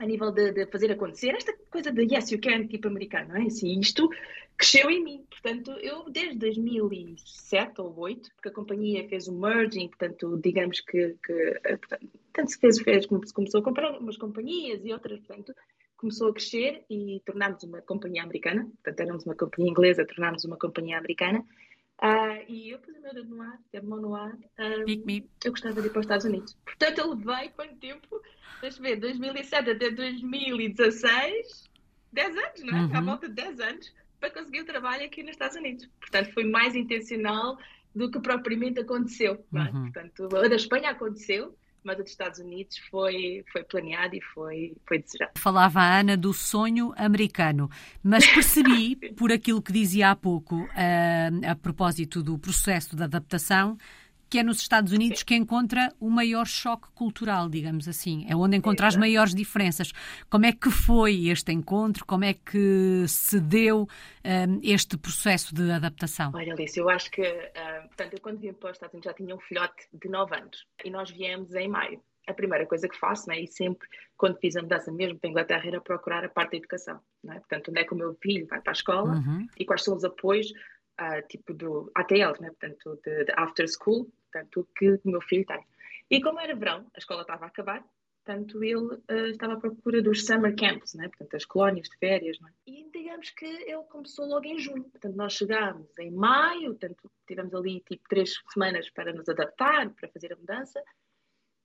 a 0.01 0.06
nível 0.06 0.31
de, 0.31 0.51
de, 0.51 0.65
fazer 0.65 0.92
acontecer, 0.92 1.36
esta 1.36 1.53
coisa 1.69 1.92
de 1.92 2.01
yes, 2.12 2.31
you 2.31 2.42
can, 2.42 2.65
tipo 2.65 2.88
americano, 2.88 3.38
é? 3.38 3.44
Assim, 3.44 3.80
isto 3.80 4.09
cresceu 4.57 4.89
em 4.89 5.03
mim. 5.03 5.25
Portanto, 5.30 5.71
eu 5.74 6.09
desde 6.09 6.39
2007 6.39 7.81
ou 7.81 7.94
2008, 7.94 8.31
porque 8.33 8.50
a 8.50 8.51
companhia 8.51 9.07
fez 9.07 9.27
o 9.27 9.33
merging, 9.33 9.89
portanto, 9.89 10.39
digamos 10.44 10.81
que, 10.81 11.15
que 11.24 11.59
eh, 11.63 11.77
portanto, 11.77 12.09
tanto 12.33 12.51
se 12.51 12.59
fez, 12.59 12.80
fez, 12.80 13.06
começou 13.06 13.62
a 13.62 13.63
comprar 13.63 13.92
umas 14.00 14.18
companhias 14.18 14.83
e 14.83 14.92
outras, 14.92 15.19
portanto, 15.19 15.53
começou 15.98 16.30
a 16.30 16.33
crescer 16.33 16.83
e 16.89 17.21
tornámos 17.24 17.62
uma 17.63 17.80
companhia 17.83 18.24
americana, 18.24 18.63
portanto, 18.63 19.00
éramos 19.00 19.24
uma 19.24 19.36
companhia 19.36 19.69
inglesa, 19.69 20.04
tornámos 20.04 20.44
uma 20.45 20.57
companhia 20.57 20.97
americana. 20.97 21.45
Uh, 22.03 22.44
e 22.48 22.71
eu 22.71 22.80
pus 22.80 22.95
o 22.95 23.01
meu 23.01 23.13
dedo 23.13 23.30
no 23.30 23.42
ar, 23.44 23.59
a 23.75 23.81
mão 23.83 24.01
no 24.01 24.15
ar. 24.15 24.33
Uh, 24.33 25.27
eu 25.45 25.51
gostava 25.51 25.81
de 25.81 25.88
ir 25.88 25.92
para 25.92 26.00
os 26.00 26.06
Estados 26.06 26.25
Unidos. 26.25 26.57
Portanto, 26.65 26.98
eu 26.98 27.13
levei 27.13 27.50
quanto 27.50 27.75
tempo? 27.75 28.21
Deixa 28.59 28.81
ver, 28.81 28.95
2007 28.95 29.69
até 29.69 29.92
2016, 29.92 31.69
10 32.12 32.38
anos, 32.38 32.63
não 32.63 32.77
é? 32.77 32.81
Uhum. 32.81 32.95
À 32.95 33.01
volta 33.01 33.30
de 33.30 33.36
10 33.36 33.59
anos, 33.59 33.94
para 34.19 34.31
conseguir 34.31 34.62
o 34.62 34.65
trabalho 34.65 35.06
aqui 35.06 35.21
nos 35.21 35.31
Estados 35.31 35.56
Unidos. 35.56 35.88
Portanto, 36.00 36.33
foi 36.33 36.44
mais 36.44 36.75
intencional 36.75 37.57
do 37.94 38.09
que 38.09 38.19
propriamente 38.19 38.80
aconteceu. 38.80 39.45
É? 39.54 39.59
Uhum. 39.59 39.92
Portanto, 39.92 40.30
a 40.38 40.47
da 40.47 40.56
Espanha 40.56 40.89
aconteceu, 40.89 41.56
mas 41.83 42.00
a 42.00 42.01
dos 42.01 42.12
Estados 42.12 42.39
Unidos 42.39 42.78
foi, 42.89 43.44
foi 43.51 43.63
planeado 43.63 44.16
e 44.16 44.22
foi, 44.22 44.75
foi 44.88 45.00
desejado. 45.00 45.31
Falava 45.38 45.80
a 45.80 46.00
Ana 46.00 46.16
do 46.16 46.33
sonho 46.33 46.94
americano, 46.95 47.69
mas 48.04 48.28
percebi, 48.28 48.95
por 49.18 49.31
aquilo 49.31 49.62
que 49.62 49.72
dizia 49.72 50.12
há 50.12 50.16
pouco, 50.16 50.68
a, 50.75 51.51
a 51.51 51.56
propósito 51.56 52.22
do 52.22 52.38
processo 52.38 52.95
de 52.95 53.04
adaptação, 53.04 53.78
que 54.31 54.39
é 54.39 54.44
nos 54.44 54.62
Estados 54.62 54.94
Unidos 54.94 55.24
que 55.24 55.36
encontra 55.36 55.94
o 56.00 56.10
maior 56.10 56.48
choque 56.48 56.89
cultural, 56.94 57.50
digamos 57.50 57.86
assim. 57.86 58.25
É 58.30 58.36
onde 58.36 58.56
encontra 58.56 58.88
as 58.88 58.95
maiores 58.95 59.36
diferenças. 59.36 59.92
Como 60.30 60.45
é 60.45 60.54
que 60.54 60.72
foi 60.72 61.28
este 61.28 61.51
encontro? 61.51 62.06
Como 62.06 62.24
é 62.24 62.33
que 62.33 63.04
se 63.10 63.42
deu 63.42 63.81
um, 63.81 64.60
este 64.63 64.98
processo 64.98 65.54
de 65.54 65.69
adaptação? 65.69 66.31
Olha, 66.33 66.54
Alice, 66.54 66.80
eu 66.80 66.89
acho 66.89 67.12
que, 67.12 67.22
uh, 67.22 67.88
portanto, 67.88 68.14
eu 68.14 68.21
quando 68.21 68.40
vim 68.40 68.54
para 68.54 68.71
os 68.71 68.78
Estados 68.78 68.94
Unidos 68.94 69.11
já 69.11 69.14
tinha 69.14 69.35
um 69.35 69.40
filhote 69.40 69.90
de 69.94 70.07
9 70.07 70.33
anos 70.33 70.66
e 70.85 70.90
nós 70.90 71.11
viemos 71.11 71.54
em 71.54 71.68
maio. 71.68 72.02
A 72.26 72.33
primeira 72.33 72.66
coisa 72.66 72.88
que 72.88 72.97
faço, 72.97 73.28
né, 73.28 73.42
e 73.42 73.47
sempre 73.47 73.85
quando 74.16 74.38
fiz 74.38 74.56
a 74.56 74.61
mudança 74.61 74.94
mesmo 74.94 75.19
para 75.19 75.28
a 75.28 75.31
Inglaterra, 75.31 75.68
era 75.68 75.81
procurar 75.81 76.23
a 76.23 76.30
parte 76.30 76.52
da 76.52 76.57
educação. 76.57 77.02
Né? 77.21 77.33
Portanto, 77.40 77.69
onde 77.69 77.81
é 77.81 77.83
que 77.83 77.94
o 77.94 77.97
meu 77.97 78.16
filho 78.21 78.47
vai 78.47 78.61
para 78.61 78.71
a 78.71 78.80
escola 78.80 79.11
uhum. 79.11 79.45
e 79.57 79.66
quais 79.66 79.83
são 79.83 79.94
os 79.97 80.06
apoios 80.06 80.47
uh, 81.02 81.28
tipo 81.28 81.54
do 81.54 81.92
ATL, 81.95 82.40
né? 82.40 82.50
portanto, 82.50 82.97
de, 83.04 83.26
de, 83.26 83.33
after 83.35 83.68
school, 83.68 84.07
portanto, 84.31 84.68
que 84.78 84.92
o 84.92 85.00
meu 85.06 85.21
filho 85.21 85.45
tem. 85.45 85.64
E 86.09 86.21
como 86.21 86.40
era 86.40 86.56
verão, 86.56 86.85
a 86.94 86.97
escola 86.97 87.21
estava 87.21 87.45
a 87.45 87.47
acabar, 87.47 87.83
portanto, 88.23 88.64
ele 88.64 88.76
uh, 88.76 89.28
estava 89.30 89.54
à 89.54 89.59
procura 89.59 90.02
dos 90.02 90.26
summer 90.26 90.56
camps, 90.56 90.94
né? 90.94 91.07
portanto, 91.07 91.35
as 91.35 91.45
colónias 91.45 91.90
de 91.90 91.97
férias. 91.97 92.40
Né? 92.40 92.52
E 92.68 92.90
digamos 92.92 93.30
que 93.31 93.45
ele 93.45 93.83
começou 93.90 94.26
logo 94.28 94.45
em 94.45 94.59
junho. 94.59 94.83
Portanto, 94.83 95.16
nós 95.16 95.33
chegámos 95.33 95.88
em 96.00 96.11
maio, 96.11 96.76
portanto, 96.76 97.11
tivemos 97.28 97.54
ali 97.54 97.81
tipo 97.81 98.04
três 98.09 98.33
semanas 98.52 98.90
para 98.90 99.14
nos 99.14 99.28
adaptar, 99.30 99.90
para 99.92 100.09
fazer 100.09 100.33
a 100.33 100.35
mudança. 100.35 100.81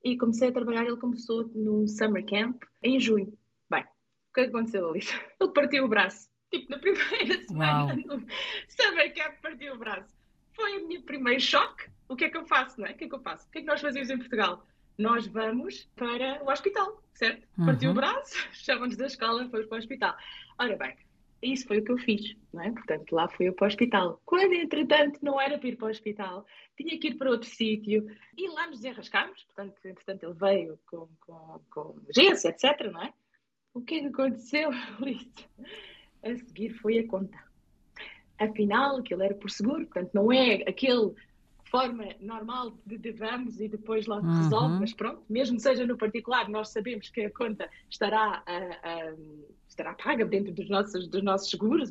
E 0.05 0.17
comecei 0.17 0.49
a 0.49 0.53
trabalhar, 0.53 0.85
ele 0.85 0.97
começou 0.97 1.49
num 1.55 1.87
summer 1.87 2.25
camp 2.25 2.63
em 2.83 3.01
junho. 3.01 3.37
Bem, 3.69 3.83
o 3.83 4.35
que 4.35 4.41
aconteceu, 4.43 4.89
Alice? 4.89 5.13
Ele 5.41 5.53
partiu 5.53 5.85
o 5.85 5.89
braço 5.89 6.29
tipo, 6.51 6.71
na 6.71 6.79
primeira 6.79 7.43
semana, 7.47 7.95
no 7.95 8.27
Summer 8.69 9.15
Camp, 9.15 9.35
partiu 9.43 9.75
o 9.75 9.79
braço. 9.79 10.15
Foi 10.53 10.83
o 10.83 10.89
meu 10.89 11.03
primeiro 11.03 11.41
choque. 11.41 11.91
O 12.09 12.17
que 12.17 12.25
é 12.25 12.31
que 12.31 12.37
eu 12.37 12.47
faço, 12.47 12.81
não 12.81 12.87
é? 12.87 12.93
O 12.93 12.97
que 12.97 13.05
é 13.05 13.09
que 13.09 13.15
eu 13.15 13.21
faço? 13.21 13.47
O 13.47 13.51
que 13.51 13.59
é 13.59 13.61
que 13.63 13.67
nós 13.67 13.81
fazemos 13.81 14.11
em 14.11 14.19
Portugal? 14.19 14.65
Nós 14.99 15.27
vamos 15.27 15.89
para 15.95 16.43
o 16.43 16.51
hospital, 16.51 17.03
certo? 17.15 17.47
Uhum. 17.59 17.67
Partiu 17.67 17.91
o 17.91 17.95
braço, 17.95 18.35
chamam-nos 18.53 18.97
da 18.97 19.07
escola, 19.07 19.49
fomos 19.49 19.67
para 19.67 19.77
o 19.77 19.79
hospital. 19.79 20.17
Ora 20.59 20.77
bem, 20.77 20.97
isso 21.43 21.67
foi 21.67 21.79
o 21.79 21.85
que 21.85 21.93
eu 21.93 21.99
fiz, 21.99 22.35
não 22.53 22.63
é? 22.63 22.71
Portanto, 22.71 23.13
lá 23.13 23.29
fui 23.29 23.49
eu 23.49 23.53
para 23.53 23.65
o 23.65 23.69
hospital. 23.69 24.21
Quando, 24.25 24.55
entretanto, 24.55 25.19
não 25.23 25.41
era 25.41 25.59
para 25.59 25.69
ir 25.69 25.77
para 25.77 25.89
o 25.89 25.91
hospital, 25.91 26.47
tinha 26.77 26.99
que 26.99 27.09
ir 27.09 27.15
para 27.15 27.31
outro 27.31 27.49
sítio 27.49 28.07
e 28.37 28.49
lá 28.49 28.67
nos 28.67 28.81
desenrascámos. 28.81 29.43
Portanto, 29.45 29.75
entretanto, 29.85 30.25
ele 30.25 30.35
veio 30.35 30.79
com, 30.87 31.09
com, 31.21 31.61
com 31.71 31.81
urgência, 32.07 32.49
etc, 32.49 32.91
não 32.91 33.03
é? 33.03 33.13
O 33.75 33.83
que 33.83 33.97
é 33.97 34.01
que 34.01 34.07
aconteceu, 34.07 34.71
Alice? 34.99 35.31
a 36.23 36.37
seguir 36.37 36.71
foi 36.71 36.99
a 36.99 37.07
conta. 37.07 37.39
Afinal, 38.39 38.97
aquilo 38.97 39.23
era 39.23 39.35
por 39.35 39.51
seguro, 39.51 39.85
portanto, 39.87 40.11
não 40.13 40.33
é 40.33 40.63
aquele 40.69 41.15
forma 41.77 42.07
normal 42.21 42.79
de, 42.87 42.97
de 42.97 43.13
vamos 43.13 43.61
e 43.61 43.69
depois 43.69 44.07
logo 44.07 44.27
uhum. 44.27 44.43
resolve, 44.43 44.81
mas 44.81 44.95
pronto, 44.95 45.23
mesmo 45.29 45.61
seja 45.61 45.87
no 45.87 45.97
particular, 45.97 46.49
nós 46.49 46.71
sabemos 46.71 47.11
que 47.11 47.21
a 47.23 47.31
conta 47.31 47.69
estará, 47.91 48.43
uh, 48.49 49.47
estará 49.69 49.93
paga 49.93 50.25
dentro 50.25 50.53
dos 50.55 50.69
nossos, 50.71 51.07
dos 51.07 51.23
nossos 51.23 51.51
seguros. 51.51 51.91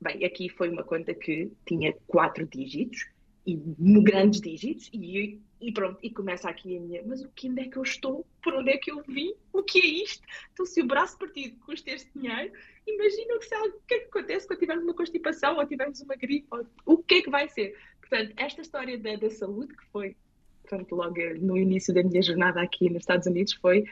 Bem, 0.00 0.24
aqui 0.24 0.48
foi 0.48 0.70
uma 0.70 0.82
conta 0.82 1.12
que 1.12 1.52
tinha 1.66 1.94
quatro 2.06 2.46
dígitos 2.46 3.06
e 3.46 3.54
grandes 4.02 4.40
dígitos, 4.40 4.90
e, 4.92 5.40
e 5.60 5.72
pronto, 5.72 5.98
e 6.02 6.10
começa 6.10 6.48
aqui 6.50 6.76
a 6.76 6.80
minha, 6.80 7.02
mas 7.06 7.22
o 7.22 7.28
que 7.28 7.48
onde 7.48 7.60
é 7.62 7.68
que 7.68 7.76
eu 7.76 7.82
estou? 7.82 8.26
Por 8.42 8.54
onde 8.54 8.70
é 8.70 8.76
que 8.76 8.90
eu 8.90 9.02
vim? 9.06 9.34
O 9.52 9.62
que 9.62 9.78
é 9.78 9.86
isto? 9.86 10.26
Então, 10.52 10.66
se 10.66 10.82
o 10.82 10.86
braço 10.86 11.16
partido 11.16 11.56
custa 11.64 11.90
este 11.90 12.10
dinheiro, 12.18 12.52
imagina 12.86 13.38
que 13.38 13.44
se 13.44 13.54
algo, 13.54 13.76
o 13.76 13.80
que 13.86 13.94
é 13.94 13.98
que 14.00 14.06
acontece 14.06 14.48
quando 14.48 14.58
tivermos 14.58 14.84
uma 14.84 14.94
constipação 14.94 15.56
ou 15.56 15.66
tivermos 15.66 16.00
uma 16.00 16.16
gripe, 16.16 16.46
ou, 16.50 16.66
o 16.84 16.98
que 16.98 17.14
é 17.14 17.22
que 17.22 17.30
vai 17.30 17.48
ser? 17.48 17.76
Portanto, 18.08 18.32
esta 18.36 18.62
história 18.62 18.98
da, 18.98 19.16
da 19.16 19.30
saúde, 19.30 19.74
que 19.74 19.84
foi, 19.86 20.16
portanto, 20.62 20.94
logo 20.94 21.16
no 21.40 21.56
início 21.56 21.92
da 21.92 22.02
minha 22.02 22.22
jornada 22.22 22.62
aqui 22.62 22.88
nos 22.88 23.02
Estados 23.02 23.26
Unidos, 23.26 23.54
foi 23.54 23.84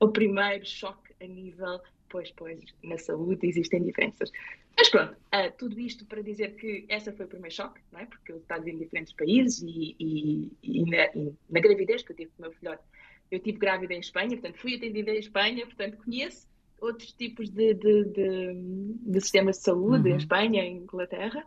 o 0.00 0.08
primeiro 0.08 0.64
choque 0.66 1.14
a 1.20 1.26
nível, 1.26 1.80
pois, 2.08 2.30
pois, 2.32 2.60
na 2.82 2.98
saúde 2.98 3.46
existem 3.46 3.82
diferenças. 3.82 4.30
Mas 4.76 4.88
pronto, 4.88 5.12
uh, 5.12 5.52
tudo 5.58 5.78
isto 5.78 6.04
para 6.06 6.22
dizer 6.22 6.56
que 6.56 6.84
essa 6.88 7.12
foi 7.12 7.26
o 7.26 7.28
primeiro 7.28 7.54
choque, 7.54 7.80
não 7.92 8.00
é? 8.00 8.06
Porque 8.06 8.32
eu 8.32 8.38
estava 8.38 8.68
em 8.68 8.78
diferentes 8.78 9.12
países 9.12 9.62
e, 9.62 9.94
e, 9.98 10.52
e, 10.62 10.90
na, 10.90 11.04
e, 11.14 11.32
na, 11.50 11.60
gravidez 11.60 12.02
que 12.02 12.12
eu 12.12 12.16
tive 12.16 12.30
com 12.30 12.42
o 12.42 12.46
meu 12.46 12.52
filhote, 12.52 12.82
eu 13.30 13.38
tive 13.38 13.58
grávida 13.58 13.94
em 13.94 14.00
Espanha, 14.00 14.30
portanto 14.30 14.58
fui 14.58 14.76
atendida 14.76 15.10
em 15.10 15.18
Espanha, 15.18 15.66
portanto 15.66 15.98
conheço 15.98 16.48
outros 16.80 17.12
tipos 17.12 17.48
de, 17.50 17.74
de, 17.74 18.04
de, 18.04 18.54
de 18.54 19.20
sistemas 19.20 19.58
de 19.58 19.64
saúde 19.64 20.08
uhum. 20.08 20.14
em 20.14 20.18
Espanha, 20.18 20.64
em 20.64 20.78
Inglaterra, 20.78 21.46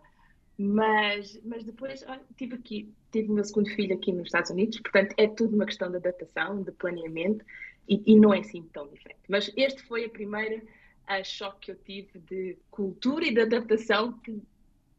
mas, 0.58 1.40
mas 1.44 1.64
depois 1.64 2.04
olha, 2.08 2.22
tive 2.38 2.56
aqui, 2.56 2.94
tive 3.12 3.30
o 3.30 3.34
meu 3.34 3.44
segundo 3.44 3.70
filho 3.72 3.96
aqui 3.96 4.12
nos 4.12 4.28
Estados 4.28 4.52
Unidos, 4.52 4.80
portanto 4.80 5.14
é 5.18 5.28
tudo 5.28 5.56
uma 5.56 5.66
questão 5.66 5.90
de 5.90 5.98
adaptação, 5.98 6.64
de 6.64 6.72
planeamento 6.72 7.46
e, 7.88 8.02
e 8.06 8.20
não 8.20 8.34
é 8.34 8.40
assim 8.40 8.64
tão 8.74 8.88
diferente. 8.88 9.22
Mas 9.28 9.52
este 9.56 9.84
foi 9.84 10.06
a 10.06 10.10
primeira 10.10 10.62
a 11.08 11.24
choque 11.24 11.66
que 11.66 11.72
eu 11.72 11.76
tive 11.76 12.20
de 12.20 12.58
cultura 12.72 13.26
e 13.26 13.34
de 13.34 13.42
adaptação 13.42 14.14
que 14.20 14.42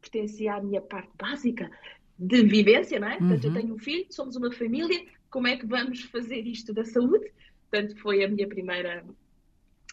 pertencia 0.01 0.55
à 0.55 0.61
minha 0.61 0.81
parte 0.81 1.09
básica 1.17 1.69
de 2.17 2.43
vivência, 2.43 2.99
não 2.99 3.09
é? 3.09 3.17
Uhum. 3.17 3.19
Portanto, 3.19 3.43
eu 3.43 3.49
uhum. 3.49 3.57
tenho 3.57 3.75
um 3.75 3.79
filho, 3.79 4.05
somos 4.09 4.35
uma 4.35 4.51
família, 4.51 5.05
como 5.29 5.47
é 5.47 5.57
que 5.57 5.65
vamos 5.65 6.03
fazer 6.03 6.47
isto 6.47 6.73
da 6.73 6.85
saúde? 6.85 7.31
Portanto, 7.69 7.99
foi 7.99 8.23
a 8.23 8.27
minha 8.27 8.47
primeira 8.47 9.03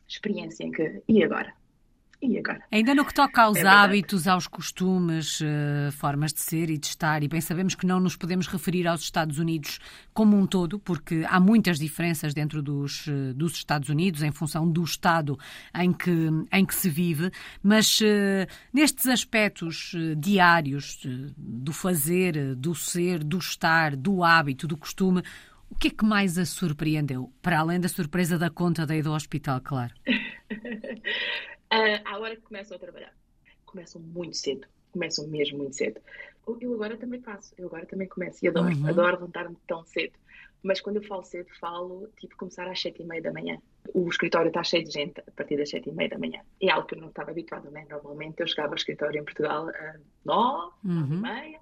experiência 0.07 0.65
em 0.65 0.71
que, 0.71 1.03
e 1.09 1.25
agora? 1.25 1.53
E 2.27 2.39
agora? 2.39 2.63
Ainda 2.73 2.95
no 2.95 3.05
que 3.05 3.13
toca 3.13 3.43
aos 3.43 3.59
é 3.59 3.67
hábitos, 3.67 4.27
aos 4.27 4.47
costumes, 4.47 5.43
uh, 5.43 5.93
formas 5.93 6.33
de 6.33 6.41
ser 6.41 6.71
e 6.71 6.79
de 6.79 6.87
estar, 6.87 7.23
e 7.23 7.29
bem 7.29 7.41
sabemos 7.41 7.75
que 7.75 7.87
não 7.87 8.01
nos 8.01 8.17
podemos 8.17 8.47
referir 8.47 8.87
aos 8.87 9.03
Estados 9.03 9.39
Unidos 9.39 9.79
como 10.15 10.35
um 10.35 10.47
todo, 10.47 10.79
porque 10.79 11.23
há 11.29 11.39
muitas 11.39 11.79
diferenças 11.79 12.33
dentro 12.33 12.63
dos, 12.63 13.07
uh, 13.09 13.35
dos 13.35 13.53
Estados 13.53 13.91
Unidos 13.91 14.23
em 14.23 14.33
função 14.33 14.71
do 14.71 14.83
Estado 14.83 15.39
em 15.75 15.93
que, 15.93 16.31
em 16.51 16.65
que 16.65 16.75
se 16.75 16.89
vive, 16.89 17.31
mas 17.63 18.01
uh, 18.01 18.49
nestes 18.73 19.07
aspectos 19.07 19.95
diários 20.17 21.07
do 21.37 21.75
fazer, 21.75 22.55
do 22.55 22.75
ser, 22.75 23.23
do 23.23 23.37
estar, 23.37 23.95
do 23.95 24.25
hábito, 24.25 24.67
do 24.67 24.79
costume, 24.79 25.23
o 25.69 25.75
que 25.75 25.89
é 25.89 25.91
que 25.91 26.05
mais 26.07 26.39
a 26.39 26.47
surpreendeu? 26.47 27.31
Para 27.43 27.59
além 27.59 27.81
da 27.81 27.89
surpresa 27.89 28.39
da 28.39 28.49
conta 28.49 28.87
da 28.87 28.97
ida 28.97 29.11
ao 29.11 29.15
hospital, 29.15 29.61
claro. 29.61 29.93
uh, 31.75 32.03
à 32.05 32.19
hora 32.19 32.37
que 32.37 32.43
começam 32.43 32.77
a 32.77 32.81
trabalhar. 32.81 33.15
Começam 33.65 34.01
muito 34.01 34.37
cedo. 34.37 34.67
Começam 34.93 35.27
mesmo 35.27 35.59
muito 35.59 35.75
cedo. 35.75 36.01
Eu 36.61 36.75
agora 36.75 36.97
também 36.97 37.21
faço. 37.21 37.55
Eu 37.59 37.67
agora 37.67 37.87
também 37.87 38.09
começo. 38.09 38.45
E 38.45 38.49
adoro. 38.49 38.75
Uhum. 38.75 38.87
Adoro 38.87 39.17
levantar-me 39.17 39.57
tão 39.67 39.85
cedo. 39.85 40.13
Mas 40.63 40.81
quando 40.81 40.97
eu 40.97 41.03
falo 41.03 41.23
cedo, 41.23 41.49
falo 41.61 42.09
tipo 42.19 42.37
começar 42.37 42.67
às 42.67 42.81
sete 42.81 43.03
e 43.03 43.05
meia 43.05 43.21
da 43.21 43.33
manhã. 43.33 43.59
O 43.93 44.09
escritório 44.09 44.49
está 44.49 44.63
cheio 44.63 44.85
de 44.85 44.91
gente 44.91 45.21
a 45.21 45.31
partir 45.31 45.59
das 45.59 45.69
sete 45.69 45.91
e 45.91 45.93
meia 45.93 46.09
da 46.09 46.19
manhã. 46.19 46.41
É 46.61 46.71
algo 46.71 46.87
que 46.87 46.95
eu 46.95 47.01
não 47.01 47.09
estava 47.09 47.33
habituada, 47.33 47.71
né? 47.71 47.87
Normalmente 47.91 48.41
eu 48.41 48.47
chegava 48.47 48.71
ao 48.71 48.77
escritório 48.77 49.21
em 49.21 49.25
Portugal 49.25 49.69
às 49.69 50.01
nove, 50.25 50.75
nove 50.85 51.13
uhum. 51.13 51.19
e 51.19 51.21
meia. 51.21 51.61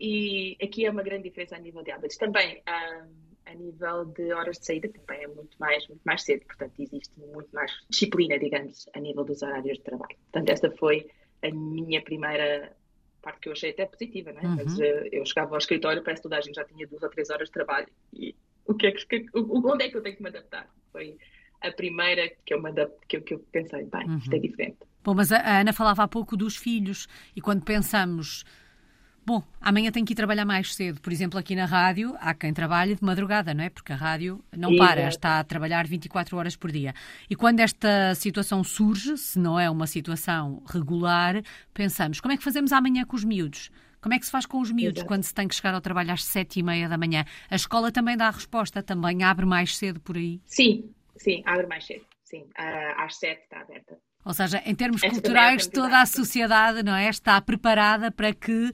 E 0.00 0.56
aqui 0.62 0.86
é 0.86 0.90
uma 0.90 1.02
grande 1.02 1.24
diferença 1.24 1.56
a 1.56 1.58
nível 1.58 1.82
de 1.82 1.90
hábitos. 1.90 2.16
Também, 2.16 2.62
um, 2.66 3.29
a 3.50 3.54
nível 3.54 4.04
de 4.06 4.32
horas 4.32 4.58
de 4.58 4.66
saída 4.66 4.88
também 4.88 5.24
é 5.24 5.26
muito 5.26 5.56
mais, 5.58 5.86
muito 5.88 6.02
mais 6.04 6.22
cedo, 6.22 6.44
portanto 6.46 6.72
existe 6.78 7.12
muito 7.18 7.48
mais 7.52 7.72
disciplina, 7.88 8.38
digamos, 8.38 8.88
a 8.94 9.00
nível 9.00 9.24
dos 9.24 9.42
horários 9.42 9.78
de 9.78 9.84
trabalho. 9.84 10.16
Portanto, 10.30 10.50
esta 10.50 10.70
foi 10.70 11.10
a 11.42 11.50
minha 11.50 12.02
primeira 12.02 12.76
parte 13.22 13.40
que 13.40 13.48
eu 13.48 13.52
achei 13.52 13.70
até 13.70 13.86
positiva, 13.86 14.32
né? 14.32 14.40
Uhum. 14.42 14.56
Mas 14.56 14.78
uh, 14.78 15.08
eu 15.12 15.24
chegava 15.26 15.54
ao 15.54 15.58
escritório, 15.58 16.02
parece 16.02 16.22
que 16.22 16.28
toda 16.28 16.38
a 16.38 16.40
gente 16.40 16.54
já 16.54 16.64
tinha 16.64 16.86
duas 16.86 17.02
ou 17.02 17.10
três 17.10 17.28
horas 17.30 17.48
de 17.48 17.52
trabalho 17.52 17.88
e 18.12 18.34
o 18.66 18.74
que 18.74 18.86
é 18.86 18.92
que, 18.92 19.26
onde 19.34 19.84
é 19.84 19.88
que 19.88 19.96
eu 19.96 20.02
tenho 20.02 20.16
que 20.16 20.22
me 20.22 20.28
adaptar? 20.28 20.70
Foi 20.92 21.18
a 21.60 21.72
primeira 21.72 22.30
que 22.46 22.54
eu, 22.54 22.62
me 22.62 22.70
adapte, 22.70 23.06
que 23.08 23.16
eu, 23.16 23.22
que 23.22 23.34
eu 23.34 23.38
pensei, 23.52 23.84
bem, 23.84 24.06
uhum. 24.06 24.18
isto 24.18 24.34
é 24.34 24.38
diferente. 24.38 24.78
Bom, 25.02 25.14
mas 25.14 25.32
a 25.32 25.60
Ana 25.60 25.72
falava 25.72 26.04
há 26.04 26.08
pouco 26.08 26.36
dos 26.36 26.56
filhos 26.56 27.08
e 27.34 27.40
quando 27.40 27.64
pensamos 27.64 28.44
Bom, 29.30 29.44
amanhã 29.60 29.92
tenho 29.92 30.04
que 30.04 30.12
ir 30.12 30.16
trabalhar 30.16 30.44
mais 30.44 30.74
cedo. 30.74 31.00
Por 31.00 31.12
exemplo, 31.12 31.38
aqui 31.38 31.54
na 31.54 31.64
rádio, 31.64 32.16
há 32.18 32.34
quem 32.34 32.52
trabalhe 32.52 32.96
de 32.96 33.04
madrugada, 33.04 33.54
não 33.54 33.62
é? 33.62 33.70
Porque 33.70 33.92
a 33.92 33.94
rádio 33.94 34.42
não 34.50 34.74
para, 34.76 35.06
está 35.06 35.38
a 35.38 35.44
trabalhar 35.44 35.86
24 35.86 36.36
horas 36.36 36.56
por 36.56 36.72
dia. 36.72 36.92
E 37.30 37.36
quando 37.36 37.60
esta 37.60 38.12
situação 38.16 38.64
surge, 38.64 39.16
se 39.16 39.38
não 39.38 39.56
é 39.56 39.70
uma 39.70 39.86
situação 39.86 40.64
regular, 40.66 41.44
pensamos: 41.72 42.20
como 42.20 42.34
é 42.34 42.36
que 42.36 42.42
fazemos 42.42 42.72
amanhã 42.72 43.04
com 43.04 43.14
os 43.14 43.22
miúdos? 43.22 43.70
Como 44.00 44.12
é 44.12 44.18
que 44.18 44.26
se 44.26 44.32
faz 44.32 44.46
com 44.46 44.60
os 44.60 44.72
miúdos 44.72 44.98
Exato. 44.98 45.06
quando 45.06 45.22
se 45.22 45.32
tem 45.32 45.46
que 45.46 45.54
chegar 45.54 45.74
ao 45.74 45.80
trabalho 45.80 46.12
às 46.12 46.24
sete 46.24 46.58
e 46.58 46.62
meia 46.64 46.88
da 46.88 46.98
manhã? 46.98 47.24
A 47.48 47.54
escola 47.54 47.92
também 47.92 48.16
dá 48.16 48.26
a 48.26 48.32
resposta, 48.32 48.82
também 48.82 49.22
abre 49.22 49.46
mais 49.46 49.76
cedo 49.76 50.00
por 50.00 50.16
aí? 50.16 50.40
Sim, 50.44 50.92
sim, 51.16 51.40
abre 51.46 51.68
mais 51.68 51.86
cedo. 51.86 52.04
Sim, 52.24 52.48
às 52.56 53.16
sete 53.16 53.42
está 53.44 53.60
aberta. 53.60 53.96
Ou 54.24 54.34
seja, 54.34 54.62
em 54.66 54.74
termos 54.74 55.02
Esta 55.02 55.14
culturais, 55.14 55.66
é 55.66 55.70
toda 55.70 56.00
a 56.00 56.06
sociedade 56.06 56.82
não 56.82 56.94
é, 56.94 57.08
está 57.08 57.40
preparada 57.40 58.10
para 58.10 58.34
que 58.34 58.70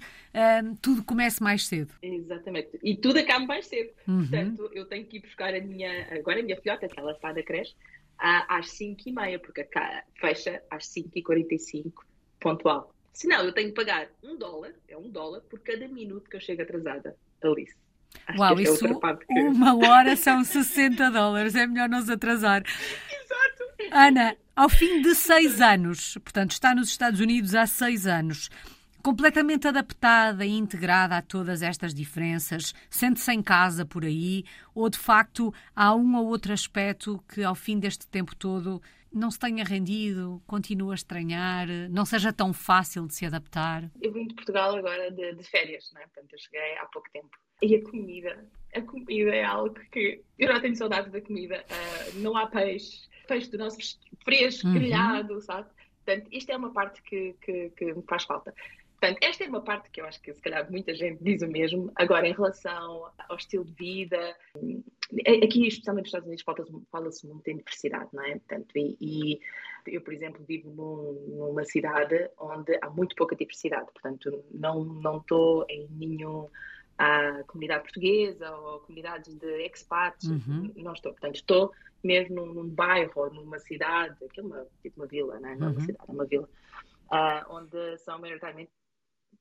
tudo 0.82 1.04
comece 1.04 1.42
mais 1.42 1.66
cedo. 1.66 1.94
Exatamente. 2.02 2.78
E 2.82 2.96
tudo 2.96 3.18
acaba 3.18 3.46
mais 3.46 3.66
cedo. 3.66 3.90
Uhum. 4.06 4.20
Portanto, 4.20 4.70
eu 4.74 4.84
tenho 4.86 5.06
que 5.06 5.18
ir 5.18 5.20
buscar 5.20 5.54
a 5.54 5.60
minha, 5.60 6.08
agora 6.12 6.40
a 6.40 6.42
minha 6.42 6.60
filhota, 6.60 6.88
que 6.88 6.98
ela 6.98 7.12
está 7.12 7.32
da 7.32 7.42
creche, 7.42 7.74
às 8.18 8.66
5h30, 8.66 9.38
porque 9.40 9.60
a 9.74 10.02
fecha 10.20 10.62
às 10.70 10.84
5h45, 10.86 11.92
pontual. 12.40 12.92
Se 13.12 13.26
não, 13.28 13.42
eu 13.44 13.52
tenho 13.52 13.68
que 13.68 13.74
pagar 13.74 14.08
um 14.22 14.36
dólar, 14.36 14.72
é 14.88 14.96
um 14.96 15.08
dólar, 15.08 15.40
por 15.42 15.60
cada 15.60 15.88
minuto 15.88 16.28
que 16.28 16.36
eu 16.36 16.40
chego 16.40 16.62
atrasada, 16.62 17.16
Alice. 17.42 17.74
Acho 18.26 18.40
Uau, 18.40 18.58
é 18.58 18.62
isso 18.62 18.78
que... 18.78 19.38
uma 19.40 19.76
hora 19.76 20.16
são 20.16 20.44
60 20.44 21.10
dólares, 21.10 21.54
é 21.54 21.66
melhor 21.66 21.88
não 21.88 22.00
nos 22.00 22.10
atrasar. 22.10 22.62
Exato. 22.66 23.92
Ana, 23.92 24.36
ao 24.56 24.70
fim 24.70 25.02
de 25.02 25.14
seis 25.14 25.60
anos, 25.60 26.14
portanto, 26.14 26.52
está 26.52 26.74
nos 26.74 26.88
Estados 26.88 27.20
Unidos 27.20 27.54
há 27.54 27.66
seis 27.66 28.06
anos, 28.06 28.48
completamente 29.02 29.68
adaptada 29.68 30.46
e 30.46 30.50
integrada 30.50 31.18
a 31.18 31.22
todas 31.22 31.60
estas 31.60 31.92
diferenças, 31.92 32.74
sente-se 32.88 33.30
em 33.30 33.42
casa 33.42 33.84
por 33.84 34.02
aí, 34.02 34.44
ou 34.74 34.88
de 34.88 34.98
facto 34.98 35.52
há 35.76 35.94
um 35.94 36.16
ou 36.16 36.26
outro 36.26 36.54
aspecto 36.54 37.22
que 37.28 37.44
ao 37.44 37.54
fim 37.54 37.78
deste 37.78 38.08
tempo 38.08 38.34
todo 38.34 38.80
não 39.12 39.30
se 39.30 39.38
tenha 39.38 39.62
rendido, 39.62 40.42
continua 40.46 40.92
a 40.92 40.94
estranhar, 40.94 41.68
não 41.90 42.06
seja 42.06 42.32
tão 42.32 42.52
fácil 42.54 43.06
de 43.06 43.14
se 43.14 43.26
adaptar? 43.26 43.90
Eu 44.00 44.10
vim 44.10 44.26
de 44.26 44.34
Portugal 44.34 44.74
agora 44.74 45.10
de, 45.10 45.34
de 45.34 45.44
férias, 45.44 45.92
é? 45.96 46.00
portanto 46.00 46.32
eu 46.32 46.38
cheguei 46.38 46.78
há 46.78 46.86
pouco 46.86 47.08
tempo. 47.12 47.30
E 47.62 47.74
a 47.74 47.82
comida, 47.82 48.46
a 48.74 48.80
comida 48.80 49.34
é 49.34 49.44
algo 49.44 49.74
que 49.92 50.22
eu 50.38 50.48
já 50.48 50.60
tenho 50.60 50.76
saudades 50.76 51.12
da 51.12 51.20
comida. 51.20 51.64
Uh, 51.70 52.20
não 52.20 52.36
há 52.36 52.46
peixe, 52.46 53.08
peixe 53.26 53.50
do 53.50 53.58
nosso 53.58 53.78
fresco, 54.24 54.66
uhum. 54.66 54.74
grelhado, 54.74 55.40
sabe? 55.40 55.68
Portanto, 56.04 56.28
isto 56.30 56.50
é 56.50 56.56
uma 56.56 56.72
parte 56.72 57.02
que, 57.02 57.34
que, 57.40 57.70
que 57.70 57.92
me 57.92 58.02
faz 58.02 58.24
falta. 58.24 58.54
Portanto, 58.98 59.18
esta 59.22 59.44
é 59.44 59.48
uma 59.48 59.60
parte 59.60 59.90
que 59.90 60.00
eu 60.00 60.06
acho 60.06 60.20
que 60.22 60.32
se 60.32 60.40
calhar 60.40 60.70
muita 60.70 60.94
gente 60.94 61.22
diz 61.22 61.42
o 61.42 61.48
mesmo. 61.48 61.92
Agora, 61.96 62.26
em 62.26 62.32
relação 62.32 63.10
ao 63.28 63.36
estilo 63.36 63.64
de 63.64 63.72
vida, 63.72 64.34
aqui, 65.42 65.66
especialmente 65.66 66.04
nos 66.04 66.08
Estados 66.08 66.26
Unidos, 66.26 66.44
fala-se 66.44 66.72
fala 66.90 67.10
muito 67.24 67.48
em 67.48 67.56
diversidade, 67.58 68.08
não 68.12 68.24
é? 68.24 68.38
Portanto, 68.38 68.72
e, 68.74 68.96
e 69.00 69.40
eu, 69.86 70.00
por 70.00 70.14
exemplo, 70.14 70.42
vivo 70.46 70.70
num, 70.70 71.36
numa 71.36 71.64
cidade 71.64 72.30
onde 72.38 72.78
há 72.80 72.88
muito 72.88 73.14
pouca 73.16 73.36
diversidade. 73.36 73.86
Portanto, 73.92 74.44
não 74.50 75.18
estou 75.18 75.66
em 75.68 75.86
nenhum 75.90 76.48
à 76.98 77.42
comunidade 77.44 77.82
portuguesa 77.82 78.50
ou 78.56 78.80
comunidades 78.80 79.34
de 79.34 79.66
expats, 79.66 80.28
uhum. 80.28 80.72
não 80.76 80.92
estou. 80.92 81.12
Portanto, 81.12 81.36
estou 81.36 81.72
mesmo 82.02 82.36
num, 82.36 82.54
num 82.54 82.68
bairro 82.68 83.12
ou 83.16 83.32
numa 83.32 83.58
cidade, 83.58 84.16
que 84.32 84.40
é 84.40 84.42
uma, 84.42 84.66
tipo 84.82 85.00
uma 85.00 85.06
vila, 85.06 85.38
não 85.40 85.48
é, 85.48 85.56
não 85.56 85.66
é 85.66 85.70
uma 85.70 85.78
uhum. 85.78 85.86
cidade, 85.86 86.04
é 86.08 86.12
uma 86.12 86.24
vila, 86.24 86.48
uh, 87.12 87.54
onde 87.54 87.98
são 87.98 88.18
maioritariamente 88.18 88.70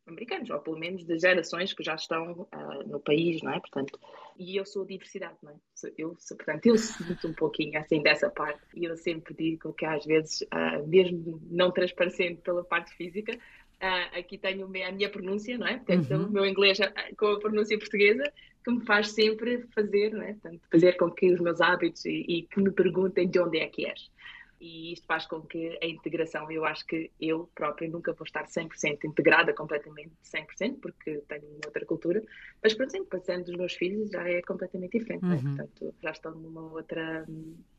americanos, 0.07 0.49
ou 0.49 0.59
pelo 0.59 0.77
menos 0.77 1.03
de 1.03 1.17
gerações 1.17 1.73
que 1.73 1.83
já 1.83 1.95
estão 1.95 2.47
uh, 2.53 2.87
no 2.87 2.99
país, 2.99 3.41
não 3.41 3.53
é? 3.53 3.59
Portanto, 3.59 3.99
e 4.37 4.55
eu 4.55 4.65
sou 4.65 4.85
diversidade, 4.85 5.37
não 5.41 5.51
é? 5.51 5.55
Eu, 5.97 6.15
portanto, 6.29 6.65
eu 6.65 6.77
sinto 6.77 7.27
um 7.27 7.33
pouquinho 7.33 7.79
assim 7.79 8.01
dessa 8.01 8.29
parte 8.29 8.61
e 8.75 8.85
eu 8.85 8.95
sempre 8.97 9.33
digo 9.33 9.73
que 9.73 9.85
às 9.85 10.05
vezes, 10.05 10.41
uh, 10.41 10.85
mesmo 10.87 11.41
não 11.49 11.71
transparecendo 11.71 12.39
pela 12.41 12.63
parte 12.63 12.93
física, 12.95 13.37
Uh, 13.85 14.17
aqui 14.17 14.37
tenho 14.37 14.65
a 14.65 14.91
minha 14.91 15.09
pronúncia, 15.09 15.57
não 15.59 15.67
é? 15.67 15.77
Portanto, 15.77 16.11
uhum. 16.11 16.25
o 16.25 16.31
meu 16.31 16.45
inglês 16.45 16.79
com 17.17 17.27
a 17.27 17.39
pronúncia 17.39 17.77
portuguesa, 17.77 18.31
que 18.63 18.71
me 18.71 18.83
faz 18.83 19.11
sempre 19.11 19.63
fazer, 19.75 20.11
não 20.11 20.23
é? 20.23 20.33
Portanto, 20.33 20.61
fazer 20.71 20.93
com 20.93 21.11
que 21.11 21.31
os 21.31 21.39
meus 21.39 21.61
hábitos 21.61 22.03
e, 22.05 22.25
e, 22.27 22.41
que 22.43 22.59
me 22.59 22.71
perguntem 22.71 23.27
de 23.27 23.39
onde 23.39 23.59
é 23.59 23.67
que 23.67 23.85
és. 23.85 24.09
E 24.59 24.93
isto 24.93 25.05
faz 25.05 25.25
com 25.25 25.41
que 25.41 25.77
a 25.81 25.85
integração, 25.85 26.49
eu 26.49 26.65
acho 26.65 26.85
que 26.85 27.11
eu 27.19 27.49
própria 27.53 27.89
nunca 27.89 28.13
vou 28.13 28.25
estar 28.25 28.45
100% 28.45 29.03
integrada, 29.03 29.53
completamente 29.53 30.11
100%, 30.23 30.79
porque 30.81 31.21
tenho 31.27 31.43
uma 31.43 31.65
outra 31.65 31.85
cultura, 31.85 32.23
mas, 32.63 32.73
por 32.73 32.85
exemplo, 32.85 33.07
passando 33.07 33.45
dos 33.45 33.55
meus 33.55 33.73
filhos 33.73 34.09
já 34.09 34.27
é 34.27 34.41
completamente 34.41 34.97
diferente, 34.97 35.25
né? 35.25 35.35
uhum. 35.35 35.41
né? 35.41 35.57
portanto 35.57 35.95
já 36.01 36.11
estão 36.11 36.31
numa 36.35 36.61
outra, 36.73 37.25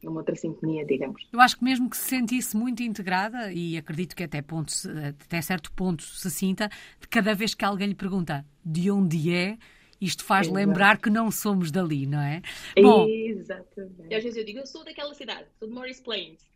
numa 0.02 0.20
outra 0.20 0.34
sintonia, 0.36 0.84
digamos. 0.84 1.26
Eu 1.32 1.40
acho 1.40 1.58
que 1.58 1.64
mesmo 1.64 1.88
que 1.88 1.96
se 1.96 2.08
sentisse 2.08 2.56
muito 2.56 2.82
integrada, 2.82 3.52
e 3.52 3.76
acredito 3.76 4.14
que 4.14 4.22
até, 4.22 4.42
ponto, 4.42 4.72
até 5.24 5.40
certo 5.40 5.72
ponto 5.72 6.02
se 6.02 6.30
sinta, 6.30 6.68
de 7.00 7.08
cada 7.08 7.34
vez 7.34 7.54
que 7.54 7.64
alguém 7.64 7.88
lhe 7.88 7.94
pergunta 7.94 8.44
de 8.64 8.90
onde 8.90 9.32
é, 9.32 9.56
isto 10.00 10.24
faz 10.24 10.46
Exato. 10.46 10.56
lembrar 10.56 10.98
que 10.98 11.08
não 11.08 11.30
somos 11.30 11.70
dali, 11.70 12.06
não 12.06 12.20
é? 12.20 12.42
Bom, 12.80 13.06
Exatamente. 13.08 14.08
E 14.10 14.14
às 14.14 14.22
vezes 14.22 14.36
eu 14.36 14.44
digo, 14.44 14.58
eu 14.58 14.66
sou 14.66 14.84
daquela 14.84 15.14
cidade, 15.14 15.46
sou 15.58 15.68
de 15.68 15.74
Morris 15.74 16.00
Plains. 16.00 16.55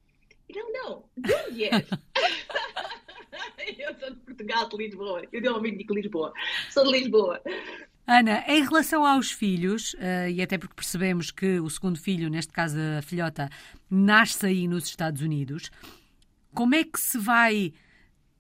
Não, 0.55 0.73
não, 0.73 1.05
de 1.17 1.35
onde 1.35 1.65
és? 1.65 1.87
eu 3.79 3.99
sou 3.99 4.11
de 4.11 4.21
Portugal, 4.21 4.69
de 4.69 4.77
Lisboa. 4.77 5.23
Eu 5.33 5.41
dei 5.41 5.51
um 5.51 5.57
amigo 5.57 5.95
de 5.95 6.01
Lisboa. 6.01 6.33
Sou 6.71 6.85
de 6.85 6.93
Lisboa. 6.99 7.41
Ana, 8.07 8.45
em 8.49 8.63
relação 8.65 9.07
aos 9.07 9.31
filhos, 9.31 9.95
uh, 9.95 10.29
e 10.29 10.43
até 10.43 10.59
porque 10.59 10.75
percebemos 10.75 11.31
que 11.31 11.61
o 11.61 11.71
segundo 11.71 11.99
filho, 11.99 12.29
neste 12.29 12.53
caso 12.53 12.77
a 12.99 13.03
filhota, 13.03 13.49
nasce 13.89 14.47
aí 14.47 14.67
nos 14.67 14.87
Estados 14.87 15.23
Unidos, 15.23 15.71
como 16.53 16.75
é 16.75 16.83
que 16.83 17.01
se 17.01 17.19
vai 17.19 17.73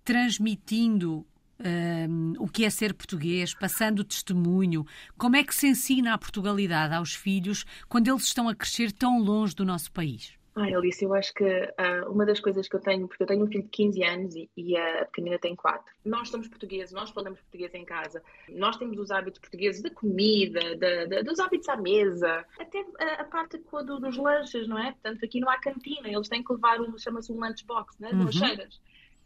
transmitindo 0.04 1.24
um, 1.60 2.32
o 2.38 2.48
que 2.48 2.64
é 2.64 2.70
ser 2.70 2.94
português, 2.94 3.54
passando 3.54 4.02
testemunho, 4.02 4.84
como 5.16 5.36
é 5.36 5.44
que 5.44 5.54
se 5.54 5.68
ensina 5.68 6.14
a 6.14 6.18
Portugalidade 6.18 6.94
aos 6.94 7.14
filhos 7.14 7.64
quando 7.88 8.08
eles 8.08 8.24
estão 8.24 8.48
a 8.48 8.54
crescer 8.54 8.90
tão 8.92 9.20
longe 9.20 9.54
do 9.54 9.64
nosso 9.64 9.92
país? 9.92 10.39
Ai, 10.60 10.74
Alice, 10.74 11.02
eu 11.02 11.14
acho 11.14 11.32
que 11.32 11.44
uh, 11.44 12.10
uma 12.10 12.26
das 12.26 12.38
coisas 12.38 12.68
que 12.68 12.76
eu 12.76 12.80
tenho, 12.80 13.08
porque 13.08 13.22
eu 13.22 13.26
tenho 13.26 13.42
um 13.42 13.46
filho 13.46 13.62
de 13.62 13.70
15 13.70 14.04
anos 14.04 14.36
e, 14.36 14.50
e 14.54 14.76
a 14.76 15.06
pequenina 15.06 15.38
tem 15.38 15.56
4. 15.56 15.82
Nós 16.04 16.28
somos 16.28 16.48
portugueses, 16.48 16.92
nós 16.92 17.08
falamos 17.10 17.40
português 17.40 17.72
em 17.72 17.84
casa, 17.84 18.22
nós 18.50 18.76
temos 18.76 18.98
os 18.98 19.10
hábitos 19.10 19.40
portugueses 19.40 19.80
da 19.82 19.88
comida, 19.88 20.76
da, 20.76 21.06
da, 21.06 21.22
dos 21.22 21.40
hábitos 21.40 21.66
à 21.70 21.78
mesa, 21.78 22.44
até 22.58 22.84
a, 22.98 23.22
a 23.22 23.24
parte 23.24 23.56
do, 23.56 24.00
dos 24.00 24.18
lanches, 24.18 24.68
não 24.68 24.78
é? 24.78 24.92
Portanto, 24.92 25.24
aqui 25.24 25.40
não 25.40 25.48
há 25.48 25.58
cantina, 25.58 26.08
eles 26.08 26.28
têm 26.28 26.44
que 26.44 26.52
levar 26.52 26.78
um, 26.78 26.98
chama-se 26.98 27.32
um 27.32 27.40
lunchbox, 27.40 27.98
né? 27.98 28.10
Uhum. 28.12 28.24
lancheiras 28.24 28.78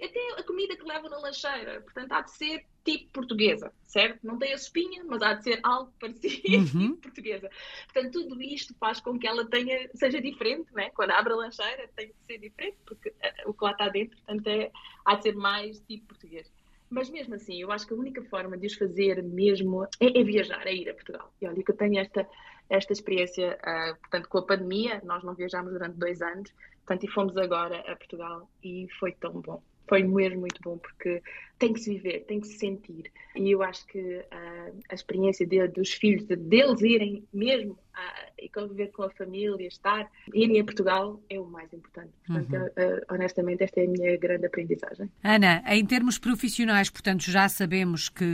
até 0.02 0.40
a 0.40 0.42
comida 0.42 0.76
que 0.76 0.84
levam 0.84 1.08
na 1.08 1.18
lancheira. 1.18 1.80
Portanto, 1.80 2.12
há 2.12 2.20
de 2.22 2.30
ser 2.32 2.66
tipo 2.84 3.10
portuguesa, 3.12 3.72
certo? 3.84 4.20
Não 4.22 4.38
tem 4.38 4.52
a 4.52 4.56
espinha, 4.56 5.02
mas 5.04 5.22
há 5.22 5.34
de 5.34 5.44
ser 5.44 5.60
algo 5.62 5.92
parecido 5.98 6.56
uhum. 6.56 6.64
tipo 6.64 6.96
portuguesa. 7.02 7.50
Portanto, 7.92 8.12
tudo 8.12 8.42
isto 8.42 8.74
faz 8.78 9.00
com 9.00 9.18
que 9.18 9.26
ela 9.26 9.46
tenha, 9.46 9.88
seja 9.94 10.20
diferente, 10.20 10.72
né? 10.74 10.90
Quando 10.90 11.10
abre 11.10 11.32
a 11.32 11.36
lancheira 11.36 11.88
tem 11.96 12.08
de 12.08 12.14
ser 12.26 12.38
diferente, 12.38 12.76
porque 12.84 13.10
uh, 13.10 13.50
o 13.50 13.54
que 13.54 13.64
lá 13.64 13.70
está 13.72 13.88
dentro, 13.88 14.16
portanto, 14.18 14.46
é, 14.48 14.70
há 15.04 15.14
de 15.14 15.22
ser 15.22 15.34
mais 15.34 15.80
tipo 15.80 16.08
português. 16.08 16.52
Mas 16.90 17.10
mesmo 17.10 17.34
assim, 17.34 17.60
eu 17.60 17.72
acho 17.72 17.86
que 17.86 17.94
a 17.94 17.96
única 17.96 18.22
forma 18.24 18.56
de 18.56 18.66
os 18.66 18.74
fazer 18.74 19.22
mesmo 19.22 19.84
é, 19.84 20.20
é 20.20 20.22
viajar, 20.22 20.66
é 20.66 20.74
ir 20.74 20.88
a 20.88 20.94
Portugal. 20.94 21.32
E 21.40 21.46
olha 21.46 21.62
que 21.62 21.70
eu 21.70 21.76
tenho 21.76 21.98
esta, 21.98 22.28
esta 22.68 22.92
experiência, 22.92 23.58
uh, 23.62 23.98
portanto, 24.00 24.28
com 24.28 24.38
a 24.38 24.46
pandemia, 24.46 25.00
nós 25.04 25.24
não 25.24 25.34
viajámos 25.34 25.72
durante 25.72 25.96
dois 25.96 26.20
anos, 26.20 26.52
portanto, 26.84 27.04
e 27.04 27.08
fomos 27.08 27.36
agora 27.36 27.80
a 27.90 27.96
Portugal 27.96 28.48
e 28.62 28.86
foi 28.98 29.12
tão 29.12 29.40
bom 29.40 29.62
foi 29.86 30.02
mesmo 30.02 30.40
muito 30.40 30.60
bom 30.62 30.78
porque 30.78 31.22
tem 31.58 31.72
que 31.72 31.80
se 31.80 31.94
viver, 31.94 32.24
tem 32.24 32.40
que 32.40 32.46
se 32.46 32.58
sentir. 32.58 33.10
E 33.36 33.50
eu 33.50 33.62
acho 33.62 33.86
que 33.86 33.98
uh, 33.98 34.80
a 34.88 34.94
experiência 34.94 35.46
de, 35.46 35.66
dos 35.68 35.92
filhos, 35.92 36.24
de, 36.26 36.36
deles 36.36 36.80
irem 36.82 37.24
mesmo 37.32 37.72
uh, 37.72 38.23
e 38.38 38.48
conviver 38.48 38.88
com 38.88 39.02
a 39.02 39.10
família, 39.10 39.66
estar, 39.66 40.10
irem 40.32 40.60
a 40.60 40.64
Portugal 40.64 41.20
é 41.28 41.38
o 41.38 41.46
mais 41.46 41.72
importante. 41.72 42.10
Portanto, 42.26 42.52
uhum. 42.54 42.66
uh, 42.66 43.00
honestamente, 43.10 43.64
esta 43.64 43.80
é 43.80 43.84
a 43.84 43.88
minha 43.88 44.16
grande 44.16 44.46
aprendizagem. 44.46 45.10
Ana, 45.22 45.62
em 45.66 45.84
termos 45.84 46.18
profissionais, 46.18 46.90
portanto, 46.90 47.22
já 47.22 47.48
sabemos 47.48 48.08
que 48.08 48.24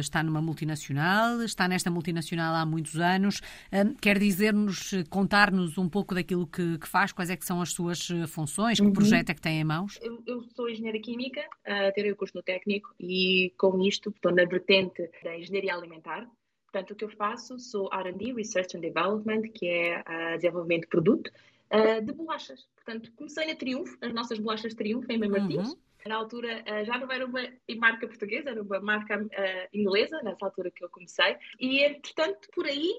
está 0.00 0.22
numa 0.22 0.42
multinacional, 0.42 1.42
está 1.42 1.68
nesta 1.68 1.90
multinacional 1.90 2.54
há 2.54 2.66
muitos 2.66 2.96
anos. 2.96 3.40
quer 4.00 4.18
dizer-nos, 4.18 4.92
contar-nos 5.08 5.78
um 5.78 5.88
pouco 5.88 6.14
daquilo 6.14 6.46
que, 6.46 6.78
que, 6.78 6.88
faz, 6.88 7.12
quais 7.12 7.30
é 7.30 7.36
que 7.36 7.44
são 7.44 7.60
as 7.60 7.72
suas 7.72 8.08
funções, 8.28 8.78
que 8.78 8.86
uhum. 8.86 8.92
projeto 8.92 9.30
é 9.30 9.34
que 9.34 9.40
tem 9.40 9.60
em 9.60 9.64
mãos? 9.64 9.98
Eu, 10.02 10.22
eu 10.26 10.42
sou 10.54 10.68
engenheira 10.68 10.98
química, 10.98 11.40
uh, 11.40 11.92
terei 11.94 12.12
o 12.12 12.16
curso 12.16 12.36
no 12.36 12.42
técnico 12.42 12.94
e 12.98 13.52
com 13.58 13.80
isto 13.82 14.10
estou 14.10 14.32
na 14.32 14.44
vertente 14.44 15.10
da 15.22 15.36
engenharia 15.36 15.74
alimentar. 15.74 16.28
Portanto, 16.74 16.90
o 16.90 16.96
que 16.96 17.04
eu 17.04 17.08
faço 17.10 17.56
sou 17.56 17.88
R&D, 17.92 18.32
Research 18.32 18.76
and 18.76 18.80
Development, 18.80 19.42
que 19.42 19.68
é 19.68 20.00
uh, 20.00 20.34
desenvolvimento 20.34 20.82
de 20.82 20.88
produto, 20.88 21.30
uh, 21.72 22.04
de 22.04 22.12
bolachas. 22.12 22.66
Portanto, 22.74 23.12
comecei 23.14 23.46
na 23.46 23.54
Triunfo, 23.54 23.96
as 24.00 24.12
nossas 24.12 24.40
bolachas 24.40 24.74
Triunfo, 24.74 25.06
em 25.08 25.16
Mãe 25.16 25.28
Martins. 25.28 25.68
Uhum. 25.68 25.78
Na 26.04 26.16
altura 26.16 26.64
uh, 26.64 26.84
já 26.84 26.98
não 26.98 27.08
era 27.12 27.24
uma 27.24 27.40
marca 27.78 28.08
portuguesa, 28.08 28.50
era 28.50 28.60
uma 28.60 28.80
marca 28.80 29.24
inglesa, 29.72 30.20
nessa 30.24 30.46
altura 30.46 30.68
que 30.72 30.84
eu 30.84 30.88
comecei. 30.88 31.36
E, 31.60 31.84
entretanto, 31.84 32.48
por 32.52 32.66
aí, 32.66 32.92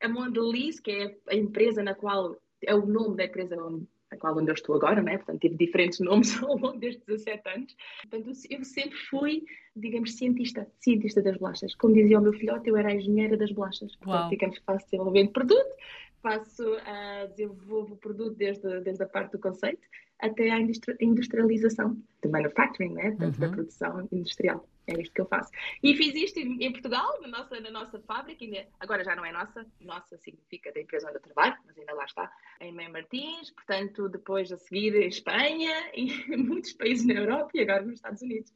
a 0.00 0.08
Mondelez, 0.08 0.80
que 0.80 0.90
é 0.90 1.16
a 1.28 1.36
empresa 1.36 1.80
na 1.80 1.94
qual, 1.94 2.42
é 2.60 2.74
o 2.74 2.84
nome 2.84 3.18
da 3.18 3.26
empresa 3.26 3.54
onde 3.62 3.86
a 4.10 4.16
qual 4.16 4.36
onde 4.36 4.50
eu 4.50 4.54
estou 4.54 4.76
agora, 4.76 5.02
né? 5.02 5.16
portanto 5.18 5.40
tive 5.40 5.56
diferentes 5.56 6.00
nomes 6.04 6.42
ao 6.42 6.56
longo 6.56 6.78
destes 6.78 7.04
17 7.06 7.48
anos. 7.48 7.76
Portanto, 8.02 8.32
eu 8.50 8.64
sempre 8.64 8.98
fui, 9.10 9.44
digamos, 9.76 10.14
cientista, 10.14 10.66
cientista 10.80 11.22
das 11.22 11.36
bolachas. 11.36 11.74
Como 11.74 11.94
dizia 11.94 12.18
o 12.18 12.22
meu 12.22 12.32
filhote, 12.32 12.68
eu 12.68 12.76
era 12.76 12.88
a 12.88 12.94
engenheira 12.94 13.36
das 13.36 13.52
bolachas. 13.52 13.94
Portanto, 13.96 14.20
Uau. 14.20 14.30
digamos 14.30 14.58
faço 14.64 14.84
desenvolvimento 14.86 15.28
de 15.28 15.32
produto, 15.32 15.74
faço, 16.22 16.64
uh, 16.64 17.28
desenvolvo 17.36 17.94
o 17.94 17.96
produto 17.96 18.34
desde, 18.36 18.80
desde 18.80 19.02
a 19.02 19.06
parte 19.06 19.32
do 19.32 19.38
conceito 19.38 19.86
até 20.20 20.50
à 20.50 20.58
industrialização, 20.58 21.96
de 22.22 22.28
manufacturing, 22.28 22.92
né? 22.92 23.10
portanto, 23.10 23.34
uhum. 23.34 23.40
da 23.40 23.48
produção 23.50 24.08
industrial. 24.10 24.66
É 24.88 25.02
isto 25.02 25.12
que 25.12 25.20
eu 25.20 25.26
faço. 25.26 25.50
E 25.82 25.94
fiz 25.94 26.14
isto 26.14 26.40
em, 26.40 26.64
em 26.64 26.72
Portugal, 26.72 27.20
na 27.20 27.28
nossa, 27.28 27.60
na 27.60 27.70
nossa 27.70 28.00
fábrica, 28.00 28.44
agora 28.80 29.04
já 29.04 29.14
não 29.14 29.24
é 29.24 29.30
nossa, 29.30 29.66
nossa 29.82 30.16
significa 30.16 30.72
da 30.72 30.80
empresa 30.80 31.08
onde 31.08 31.18
eu 31.18 31.20
trabalho, 31.20 31.56
mas 31.66 31.76
ainda 31.76 31.92
lá 31.92 32.04
está, 32.06 32.32
em 32.58 32.72
Mãe 32.72 32.90
Martins, 32.90 33.50
portanto, 33.50 34.08
depois 34.08 34.50
a 34.50 34.56
seguir 34.56 34.94
em 34.94 35.08
Espanha, 35.08 35.74
e 35.94 36.36
muitos 36.38 36.72
países 36.72 37.06
na 37.06 37.14
Europa 37.14 37.50
e 37.54 37.60
agora 37.60 37.82
nos 37.82 37.96
Estados 37.96 38.22
Unidos. 38.22 38.50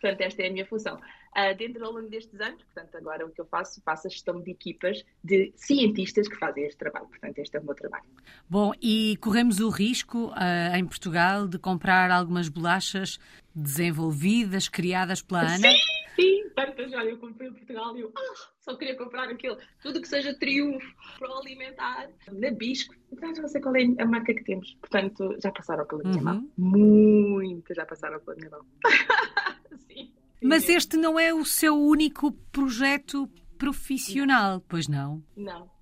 Portanto, 0.00 0.20
esta 0.20 0.42
é 0.42 0.48
a 0.48 0.52
minha 0.52 0.66
função. 0.66 0.96
Uh, 0.96 1.56
dentro 1.56 1.84
ao 1.84 1.92
longo 1.92 2.08
destes 2.08 2.38
anos, 2.40 2.62
portanto, 2.62 2.94
agora 2.96 3.26
o 3.26 3.30
que 3.30 3.40
eu 3.40 3.46
faço, 3.46 3.80
faço 3.82 4.06
a 4.06 4.10
gestão 4.10 4.40
de 4.40 4.50
equipas 4.50 5.02
de 5.22 5.52
cientistas 5.56 6.28
que 6.28 6.36
fazem 6.36 6.64
este 6.64 6.76
trabalho. 6.76 7.06
Portanto, 7.06 7.38
este 7.38 7.56
é 7.56 7.60
o 7.60 7.64
meu 7.64 7.74
trabalho. 7.74 8.04
Bom, 8.48 8.72
e 8.82 9.16
corremos 9.20 9.60
o 9.60 9.70
risco 9.70 10.28
uh, 10.28 10.76
em 10.76 10.84
Portugal 10.84 11.48
de 11.48 11.58
comprar 11.58 12.10
algumas 12.10 12.48
bolachas 12.48 13.18
desenvolvidas, 13.54 14.68
criadas 14.68 15.22
pela 15.22 15.42
Ana? 15.42 15.70
Sim, 15.70 15.76
sim, 16.16 16.50
tantas 16.54 16.90
já. 16.90 17.04
Eu 17.04 17.18
comprei 17.18 17.48
em 17.48 17.52
Portugal 17.52 17.96
e 17.96 18.00
eu 18.00 18.12
ah, 18.16 18.34
só 18.60 18.76
queria 18.76 18.96
comprar 18.96 19.28
aquilo. 19.28 19.56
Tudo 19.82 20.00
que 20.00 20.08
seja 20.08 20.34
triunfo 20.34 20.86
para 21.18 21.28
alimentar, 21.38 22.08
Nabisco. 22.32 22.94
Já 23.20 23.28
não 23.28 23.48
sei 23.48 23.60
qual 23.60 23.76
é 23.76 23.84
a 23.98 24.06
marca 24.06 24.34
que 24.34 24.44
temos. 24.44 24.74
Portanto, 24.80 25.36
já 25.42 25.52
passaram 25.52 25.86
pela 25.86 26.02
minha 26.02 26.16
uhum. 26.16 26.22
mão. 26.24 26.50
Muitas 26.56 27.76
já 27.76 27.86
passaram 27.86 28.20
pela 28.20 28.36
minha 28.36 28.50
mão. 28.50 28.66
sim. 29.86 30.12
Mas 30.42 30.68
este 30.68 30.96
não 30.96 31.18
é 31.18 31.32
o 31.32 31.44
seu 31.44 31.74
único 31.76 32.32
projeto 32.52 33.28
profissional, 33.56 34.60
pois 34.68 34.88
não? 34.88 35.22
Não. 35.36 35.73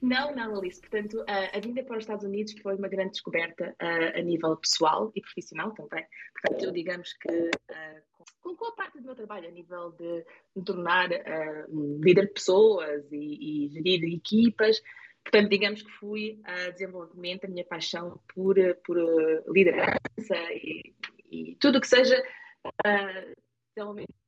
Não, 0.00 0.34
não, 0.34 0.56
Alice. 0.56 0.80
Portanto, 0.80 1.24
a, 1.26 1.56
a 1.56 1.60
vinda 1.60 1.82
para 1.82 1.96
os 1.96 2.04
Estados 2.04 2.24
Unidos 2.24 2.54
foi 2.62 2.76
uma 2.76 2.88
grande 2.88 3.12
descoberta 3.12 3.74
a, 3.78 4.18
a 4.18 4.22
nível 4.22 4.56
pessoal 4.56 5.10
e 5.14 5.20
profissional 5.20 5.72
também. 5.72 6.06
Portanto, 6.40 6.72
digamos 6.72 7.12
que 7.14 7.32
uh, 7.32 8.26
com, 8.40 8.64
a 8.66 8.72
parte 8.72 8.98
do 8.98 9.04
meu 9.04 9.14
trabalho 9.14 9.48
a 9.48 9.50
nível 9.50 9.90
de 9.92 10.24
me 10.54 10.64
tornar 10.64 11.10
uh, 11.10 11.66
um 11.68 12.00
líder 12.00 12.26
de 12.26 12.32
pessoas 12.32 13.10
e, 13.10 13.66
e 13.66 13.68
gerir 13.68 14.04
equipas, 14.14 14.80
Portanto, 15.30 15.50
digamos 15.50 15.82
que 15.82 15.90
fui 15.90 16.40
a 16.44 16.70
desenvolvimento, 16.70 17.44
a 17.44 17.48
minha 17.48 17.64
paixão 17.64 18.18
por, 18.34 18.56
por 18.82 18.96
liderança 19.48 20.34
e, 20.52 20.94
e 21.30 21.54
tudo 21.60 21.80
que 21.82 21.86
seja 21.86 22.18
uh, 22.66 23.34
desenvolvimento. 23.76 24.27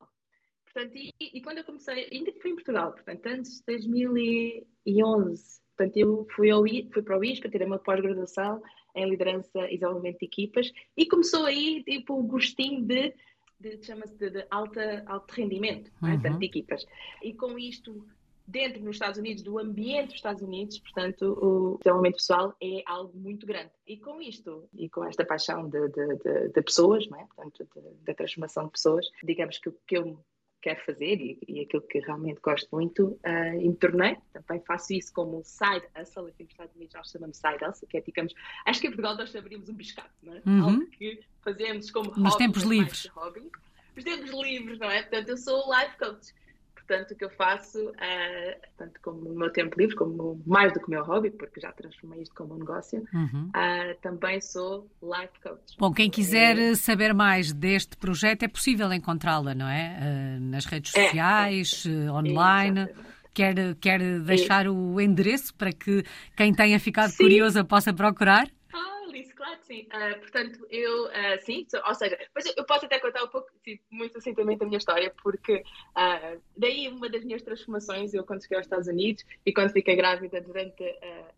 Portanto, 0.73 0.97
e, 0.97 1.13
e, 1.21 1.43
quando 1.43 1.59
eu 1.59 1.65
comecei, 1.65 2.09
ainda 2.13 2.33
fui 2.41 2.51
em 2.53 2.55
Portugal, 2.55 2.93
portanto, 2.93 3.27
antes 3.27 3.59
de 3.59 3.65
2011, 3.67 5.61
portanto, 5.77 5.97
eu 5.97 6.27
fui, 6.35 6.51
ao, 6.51 6.63
fui 6.93 7.03
para 7.03 7.19
o 7.19 7.25
ISPA, 7.25 7.49
tirei 7.49 7.67
uma 7.67 7.79
pós-graduação 7.79 8.63
em 8.95 9.09
liderança 9.09 9.59
e 9.69 9.75
desenvolvimento 9.75 10.19
de 10.19 10.27
equipas 10.27 10.71
e 10.97 11.07
começou 11.07 11.47
aí, 11.47 11.83
tipo, 11.85 12.15
o 12.15 12.23
gostinho 12.23 12.85
de, 12.85 13.15
de 13.59 13.85
chama-se 13.85 14.17
de, 14.17 14.31
de, 14.31 14.47
alta, 14.51 15.03
alto 15.07 15.33
rendimento, 15.35 15.91
é? 16.03 16.07
uhum. 16.07 16.21
né, 16.21 16.31
de 16.31 16.47
equipas. 16.47 16.87
E 17.23 17.35
com 17.35 17.59
isto, 17.59 18.07
dentro 18.47 18.81
nos 18.83 18.97
Estados 18.97 19.19
Unidos, 19.19 19.43
do 19.43 19.59
ambiente 19.59 20.09
dos 20.09 20.17
Estados 20.17 20.43
Unidos, 20.43 20.79
portanto, 20.79 21.33
o 21.33 21.79
desenvolvimento 21.79 22.17
pessoal 22.17 22.55
é 22.63 22.83
algo 22.87 23.17
muito 23.19 23.45
grande. 23.45 23.71
E 23.87 23.97
com 23.97 24.21
isto, 24.21 24.69
e 24.73 24.89
com 24.89 25.05
esta 25.05 25.25
paixão 25.25 25.69
de, 25.69 25.89
de, 25.89 26.17
de, 26.17 26.49
de 26.49 26.63
pessoas, 26.63 27.09
não 27.09 27.21
é? 27.21 27.27
portanto, 27.27 27.69
da 28.03 28.15
transformação 28.15 28.67
de 28.67 28.73
pessoas, 28.73 29.07
digamos 29.25 29.59
que, 29.59 29.71
que 29.87 29.99
eu 29.99 30.25
quero 30.61 30.85
fazer 30.85 31.21
e, 31.21 31.39
e 31.49 31.61
aquilo 31.61 31.83
que 31.83 31.99
realmente 32.01 32.41
gosto 32.41 32.69
muito 32.73 33.09
uh, 33.09 33.61
e 33.61 33.69
me 33.69 33.77
tornei. 33.77 34.17
Também 34.33 34.63
faço 34.67 34.93
isso 34.93 35.13
como 35.13 35.39
um 35.39 35.45
side 35.45 35.87
hustle, 35.99 36.27
aqui 36.27 36.43
nos 36.43 36.53
Estados 36.53 36.75
Unidos 36.77 36.95
nós 36.95 37.11
chamamos 37.11 37.37
side 37.37 37.65
hustle, 37.65 37.89
que 37.89 37.97
é, 37.99 38.01
digamos, 38.01 38.35
acho 38.67 38.81
que 38.81 38.87
em 38.87 38.91
Portugal 38.91 39.17
nós 39.17 39.31
chamaríamos 39.31 39.69
um 39.69 39.75
biscate, 39.75 40.11
não 40.23 40.35
é? 40.35 40.43
Uhum. 40.47 40.65
Algo 40.65 40.87
que 40.91 41.21
fazemos 41.43 41.91
como 41.91 42.11
Nos 42.11 42.33
hobby, 42.33 42.39
tempos 42.39 42.63
livres. 42.63 43.07
Hobby. 43.15 43.51
Nos 43.95 44.05
tempos 44.05 44.31
livres, 44.31 44.79
não 44.79 44.91
é? 44.91 45.03
Portanto, 45.03 45.29
eu 45.29 45.37
sou 45.37 45.65
life 45.75 45.97
coach 45.99 46.35
portanto, 46.91 47.13
o 47.13 47.17
que 47.17 47.25
eu 47.25 47.31
faço, 47.31 47.93
é, 48.01 48.59
tanto 48.77 49.01
como 49.01 49.21
no 49.21 49.35
meu 49.39 49.53
tempo 49.53 49.79
livre, 49.79 49.95
como 49.95 50.43
mais 50.45 50.73
do 50.73 50.81
que 50.81 50.87
o 50.89 50.91
meu 50.91 51.05
hobby, 51.05 51.31
porque 51.31 51.61
já 51.61 51.71
transformei 51.71 52.23
isto 52.23 52.35
como 52.35 52.55
um 52.55 52.59
negócio, 52.59 53.07
uhum. 53.15 53.49
uh, 53.55 54.01
também 54.03 54.41
sou 54.41 54.91
life 55.01 55.33
coach. 55.41 55.77
Bom, 55.79 55.93
quem 55.93 56.11
quiser 56.11 56.59
é... 56.59 56.75
saber 56.75 57.15
mais 57.15 57.53
deste 57.53 57.97
projeto, 57.97 58.43
é 58.43 58.49
possível 58.49 58.93
encontrá-la, 58.93 59.55
não 59.55 59.69
é? 59.69 60.39
Nas 60.41 60.67
redes 60.67 60.93
é, 60.97 61.05
sociais, 61.05 61.85
é, 61.87 62.11
online. 62.11 62.89
Quer, 63.33 63.55
quer 63.77 64.01
deixar 64.23 64.67
o 64.67 65.01
endereço 65.01 65.55
para 65.55 65.73
que 65.73 66.03
quem 66.37 66.53
tenha 66.53 66.81
ficado 66.81 67.11
Sim. 67.11 67.23
curiosa 67.23 67.63
possa 67.63 67.93
procurar? 67.95 68.49
Claro 69.51 69.61
que 69.61 69.67
sim. 69.67 69.83
Uh, 69.87 70.21
portanto, 70.21 70.67
eu, 70.71 71.07
uh, 71.07 71.41
sim, 71.41 71.67
ou 71.87 71.95
seja, 71.95 72.19
mas 72.35 72.45
eu 72.57 72.65
posso 72.65 72.87
até 72.87 72.99
contar 72.99 73.25
um 73.25 73.29
pouco, 73.29 73.49
sim, 73.65 73.79
muito 73.91 74.13
sucintamente 74.15 74.63
a 74.63 74.67
minha 74.67 74.79
história, 74.79 75.13
porque 75.23 75.57
uh, 75.57 76.41
daí 76.57 76.89
uma 76.89 77.09
das 77.09 77.25
minhas 77.25 77.43
transformações, 77.43 78.15
eu 78.15 78.25
quando 78.25 78.43
cheguei 78.43 78.59
aos 78.59 78.67
Estados 78.67 78.89
Unidos 78.89 79.25
e 79.45 79.53
quando 79.53 79.73
fiquei 79.73 79.97
grávida 79.97 80.41
durante 80.41 80.83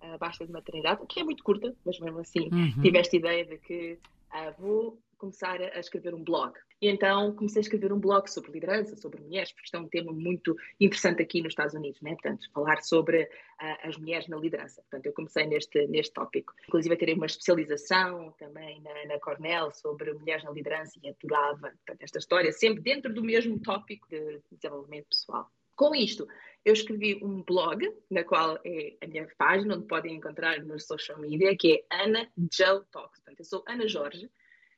a, 0.01 0.15
a 0.15 0.19
baixa 0.19 0.47
de 0.47 0.53
maternidade, 0.53 1.05
que 1.09 1.21
é 1.21 1.25
muito 1.25 1.43
curta, 1.43 1.75
mas 1.85 1.99
mesmo 1.99 2.19
assim, 2.21 2.49
uhum. 2.53 2.83
tive 2.83 2.99
esta 2.99 3.17
ideia 3.17 3.45
de 3.45 3.59
que 3.59 3.99
vou 4.59 4.99
começar 5.23 5.63
a 5.63 5.79
escrever 5.79 6.15
um 6.15 6.25
blog. 6.25 6.53
E 6.81 6.89
então 6.89 7.33
comecei 7.37 7.61
a 7.61 7.63
escrever 7.63 7.93
um 7.93 8.01
blog 8.01 8.29
sobre 8.29 8.51
liderança, 8.51 8.97
sobre 8.97 9.21
mulheres, 9.21 9.53
porque 9.53 9.67
isto 9.67 9.77
é 9.77 9.81
um 9.81 9.87
tema 9.87 10.13
muito 10.13 10.57
interessante 10.81 11.23
aqui 11.23 11.41
nos 11.41 11.53
Estados 11.53 11.75
Unidos, 11.75 12.01
né? 12.03 12.11
Portanto, 12.11 12.51
falar 12.53 12.83
sobre 12.83 13.23
uh, 13.23 13.89
as 13.89 13.97
mulheres 13.97 14.27
na 14.27 14.37
liderança. 14.37 14.83
Portanto, 14.83 15.07
eu 15.07 15.13
comecei 15.13 15.47
neste, 15.47 15.87
neste 15.87 16.13
tópico. 16.13 16.53
Inclusive, 16.67 16.97
terei 16.97 17.15
uma 17.15 17.27
especialização 17.27 18.35
também 18.37 18.81
na, 18.81 19.15
na 19.15 19.21
Cornell 19.21 19.71
sobre 19.71 20.13
mulheres 20.13 20.43
na 20.43 20.51
liderança 20.51 20.99
e 21.01 21.09
adorava 21.09 21.71
portanto, 21.71 22.03
esta 22.03 22.19
história, 22.19 22.51
sempre 22.51 22.83
dentro 22.83 23.15
do 23.15 23.23
mesmo 23.23 23.61
tópico 23.61 24.09
de 24.09 24.41
desenvolvimento 24.51 25.07
pessoal. 25.07 25.49
Com 25.77 25.95
isto, 25.95 26.27
eu 26.65 26.73
escrevi 26.73 27.21
um 27.23 27.43
blog, 27.45 27.89
na 28.11 28.25
qual 28.25 28.59
é 28.65 28.97
a 29.01 29.07
minha 29.07 29.29
página, 29.39 29.77
onde 29.77 29.87
podem 29.87 30.17
encontrar 30.17 30.61
nos 30.65 30.85
social 30.85 31.19
media, 31.19 31.57
que 31.57 31.85
é 31.91 32.05
Ana 32.05 32.29
Joe 32.53 32.83
Talks. 32.91 33.21
Portanto, 33.21 33.39
eu 33.39 33.45
sou 33.45 33.65
Ana 33.69 33.87
Jorge, 33.87 34.29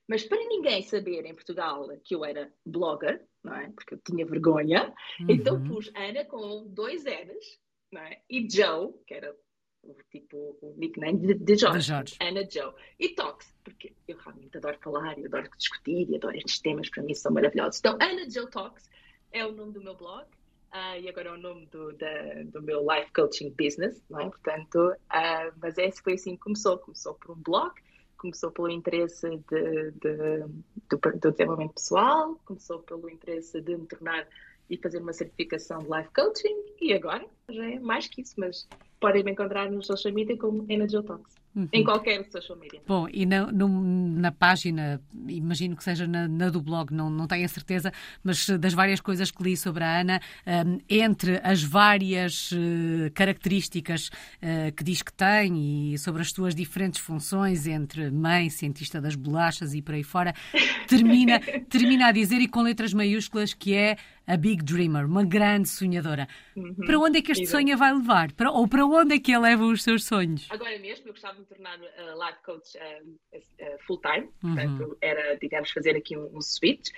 mas 0.08 0.24
para 0.24 0.38
ninguém 0.46 0.82
saber 0.82 1.24
em 1.24 1.34
Portugal 1.34 1.88
que 2.04 2.14
eu 2.14 2.24
era 2.24 2.52
blogger, 2.64 3.26
não 3.42 3.54
é? 3.54 3.70
Porque 3.70 3.94
eu 3.94 3.98
tinha 3.98 4.26
vergonha, 4.26 4.94
uhum. 5.20 5.26
então 5.28 5.62
pus 5.64 5.90
Ana 5.94 6.24
com 6.24 6.66
dois 6.68 7.04
N's, 7.04 7.60
não 7.92 8.02
é? 8.02 8.20
E 8.28 8.48
Joe, 8.50 8.92
que 9.06 9.14
era 9.14 9.34
o 9.82 9.96
tipo 10.10 10.58
o 10.62 10.74
nickname 10.76 11.18
de, 11.18 11.34
de 11.34 11.56
Jorge, 11.56 11.78
de 11.78 11.84
Jorge. 11.86 12.16
Ana 12.20 12.48
Joe. 12.50 12.72
E 12.98 13.10
Talks, 13.10 13.54
porque 13.62 13.94
eu 14.08 14.16
realmente 14.18 14.56
adoro 14.56 14.78
falar, 14.78 15.18
eu 15.18 15.26
adoro 15.26 15.48
discutir, 15.56 16.08
e 16.10 16.16
adoro 16.16 16.36
estes 16.36 16.60
temas, 16.60 16.88
para 16.90 17.02
mim 17.02 17.14
são 17.14 17.32
maravilhosos. 17.32 17.78
Então, 17.80 17.98
Ana 18.00 18.28
Joe 18.28 18.48
Talks 18.50 18.88
é 19.32 19.44
o 19.44 19.52
nome 19.52 19.72
do 19.72 19.82
meu 19.82 19.94
blog. 19.94 20.26
Uh, 20.72 20.98
e 21.00 21.08
agora 21.08 21.28
é 21.28 21.32
o 21.32 21.36
nome 21.38 21.66
do, 21.66 21.92
da, 21.92 22.42
do 22.46 22.60
meu 22.60 22.84
life 22.84 23.12
coaching 23.12 23.54
business, 23.56 24.02
não 24.10 24.20
é? 24.20 24.28
Portanto, 24.28 24.76
uh, 24.90 25.52
mas 25.62 25.78
esse 25.78 26.02
foi 26.02 26.14
assim 26.14 26.32
que 26.32 26.42
começou. 26.42 26.78
Começou 26.78 27.14
por 27.14 27.30
um 27.30 27.40
blog, 27.40 27.72
começou 28.24 28.50
pelo 28.50 28.70
interesse 28.70 29.28
de, 29.28 29.90
de, 29.90 30.44
do, 30.88 30.98
do, 31.20 31.30
desenvolvimento 31.30 31.74
pessoal, 31.74 32.40
começou 32.46 32.78
pelo 32.78 33.10
interesse 33.10 33.60
de 33.60 33.76
me 33.76 33.86
tornar 33.86 34.26
e 34.70 34.78
fazer 34.78 34.98
uma 34.98 35.12
certificação 35.12 35.80
de 35.80 35.90
life 35.90 36.08
coaching 36.14 36.56
e 36.80 36.94
agora 36.94 37.26
já 37.50 37.70
é 37.70 37.78
mais 37.78 38.06
que 38.08 38.22
isso, 38.22 38.34
mas 38.38 38.66
podem 38.98 39.22
me 39.22 39.32
encontrar 39.32 39.70
no 39.70 39.82
social 39.82 40.14
media 40.14 40.38
como 40.38 40.64
Energy 40.70 41.02
Talks. 41.02 41.43
Uhum. 41.54 41.68
Em 41.72 41.84
qualquer 41.84 42.24
social 42.30 42.58
media. 42.58 42.82
Bom, 42.84 43.06
e 43.12 43.24
na, 43.24 43.46
no, 43.52 43.68
na 43.68 44.32
página, 44.32 45.00
imagino 45.28 45.76
que 45.76 45.84
seja 45.84 46.04
na, 46.04 46.26
na, 46.26 46.50
do 46.50 46.60
blog, 46.60 46.92
não, 46.92 47.08
não 47.08 47.28
tenho 47.28 47.44
a 47.44 47.48
certeza, 47.48 47.92
mas 48.24 48.48
das 48.58 48.74
várias 48.74 49.00
coisas 49.00 49.30
que 49.30 49.40
li 49.40 49.56
sobre 49.56 49.84
a 49.84 50.00
Ana, 50.00 50.20
um, 50.66 50.78
entre 50.90 51.40
as 51.44 51.62
várias 51.62 52.50
uh, 52.50 53.10
características 53.14 54.08
uh, 54.08 54.72
que 54.76 54.82
diz 54.82 55.00
que 55.00 55.12
tem 55.12 55.92
e 55.92 55.98
sobre 55.98 56.22
as 56.22 56.32
suas 56.32 56.56
diferentes 56.56 57.00
funções 57.00 57.68
entre 57.68 58.10
mãe, 58.10 58.50
cientista 58.50 59.00
das 59.00 59.14
bolachas 59.14 59.74
e 59.74 59.82
por 59.82 59.94
aí 59.94 60.02
fora, 60.02 60.34
termina, 60.88 61.38
termina 61.70 62.08
a 62.08 62.12
dizer, 62.12 62.40
e 62.40 62.48
com 62.48 62.62
letras 62.62 62.92
maiúsculas, 62.92 63.54
que 63.54 63.74
é 63.74 63.96
a 64.26 64.36
Big 64.36 64.64
Dreamer, 64.64 65.06
uma 65.06 65.24
grande 65.24 65.68
sonhadora. 65.68 66.28
Uhum. 66.56 66.74
Para 66.74 66.98
onde 66.98 67.18
é 67.18 67.22
que 67.22 67.32
este 67.32 67.46
sonho 67.46 67.76
vai 67.76 67.92
levar? 67.92 68.32
Para, 68.32 68.50
ou 68.50 68.66
para 68.66 68.84
onde 68.86 69.16
é 69.16 69.18
que 69.18 69.32
ele 69.32 69.40
leva 69.40 69.64
os 69.64 69.82
seus 69.82 70.04
sonhos? 70.04 70.46
Agora 70.50 70.78
mesmo, 70.78 71.08
eu 71.08 71.12
gostava 71.12 71.34
de 71.34 71.40
me 71.40 71.46
tornar 71.46 71.78
uh, 71.78 72.26
life 72.26 72.42
coach 72.44 72.76
uh, 72.76 73.08
uh, 73.08 73.78
full-time, 73.86 74.28
uhum. 74.42 74.54
portanto, 74.54 74.98
era, 75.00 75.36
digamos, 75.36 75.70
fazer 75.70 75.96
aqui 75.96 76.16
um, 76.16 76.36
um 76.36 76.40
switch 76.40 76.90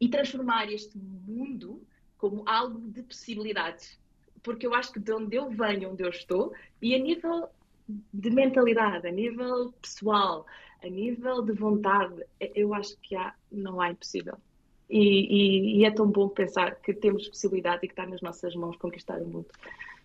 e 0.00 0.08
transformar 0.08 0.70
este 0.72 0.98
mundo 0.98 1.80
como 2.18 2.42
algo 2.46 2.80
de 2.90 3.02
possibilidades. 3.02 3.98
Porque 4.42 4.66
eu 4.66 4.74
acho 4.74 4.92
que 4.92 5.00
de 5.00 5.12
onde 5.12 5.36
eu 5.36 5.48
venho, 5.50 5.90
onde 5.90 6.02
eu 6.02 6.10
estou, 6.10 6.52
e 6.82 6.94
a 6.94 6.98
nível 6.98 7.48
de 8.12 8.30
mentalidade, 8.30 9.06
a 9.06 9.10
nível 9.10 9.72
pessoal, 9.80 10.46
a 10.82 10.88
nível 10.88 11.42
de 11.42 11.52
vontade, 11.52 12.22
eu 12.54 12.74
acho 12.74 12.96
que 13.02 13.14
há, 13.14 13.34
não 13.50 13.80
há 13.80 13.90
impossível. 13.90 14.36
E, 14.88 14.98
e, 14.98 15.80
e, 15.80 15.84
é 15.84 15.90
tão 15.90 16.06
bom 16.06 16.28
pensar 16.28 16.76
que 16.76 16.92
temos 16.92 17.26
possibilidade 17.28 17.80
e 17.84 17.88
que 17.88 17.92
está 17.92 18.06
nas 18.06 18.20
nossas 18.20 18.54
mãos 18.54 18.76
conquistar 18.76 19.20
o 19.20 19.26
mundo. 19.26 19.46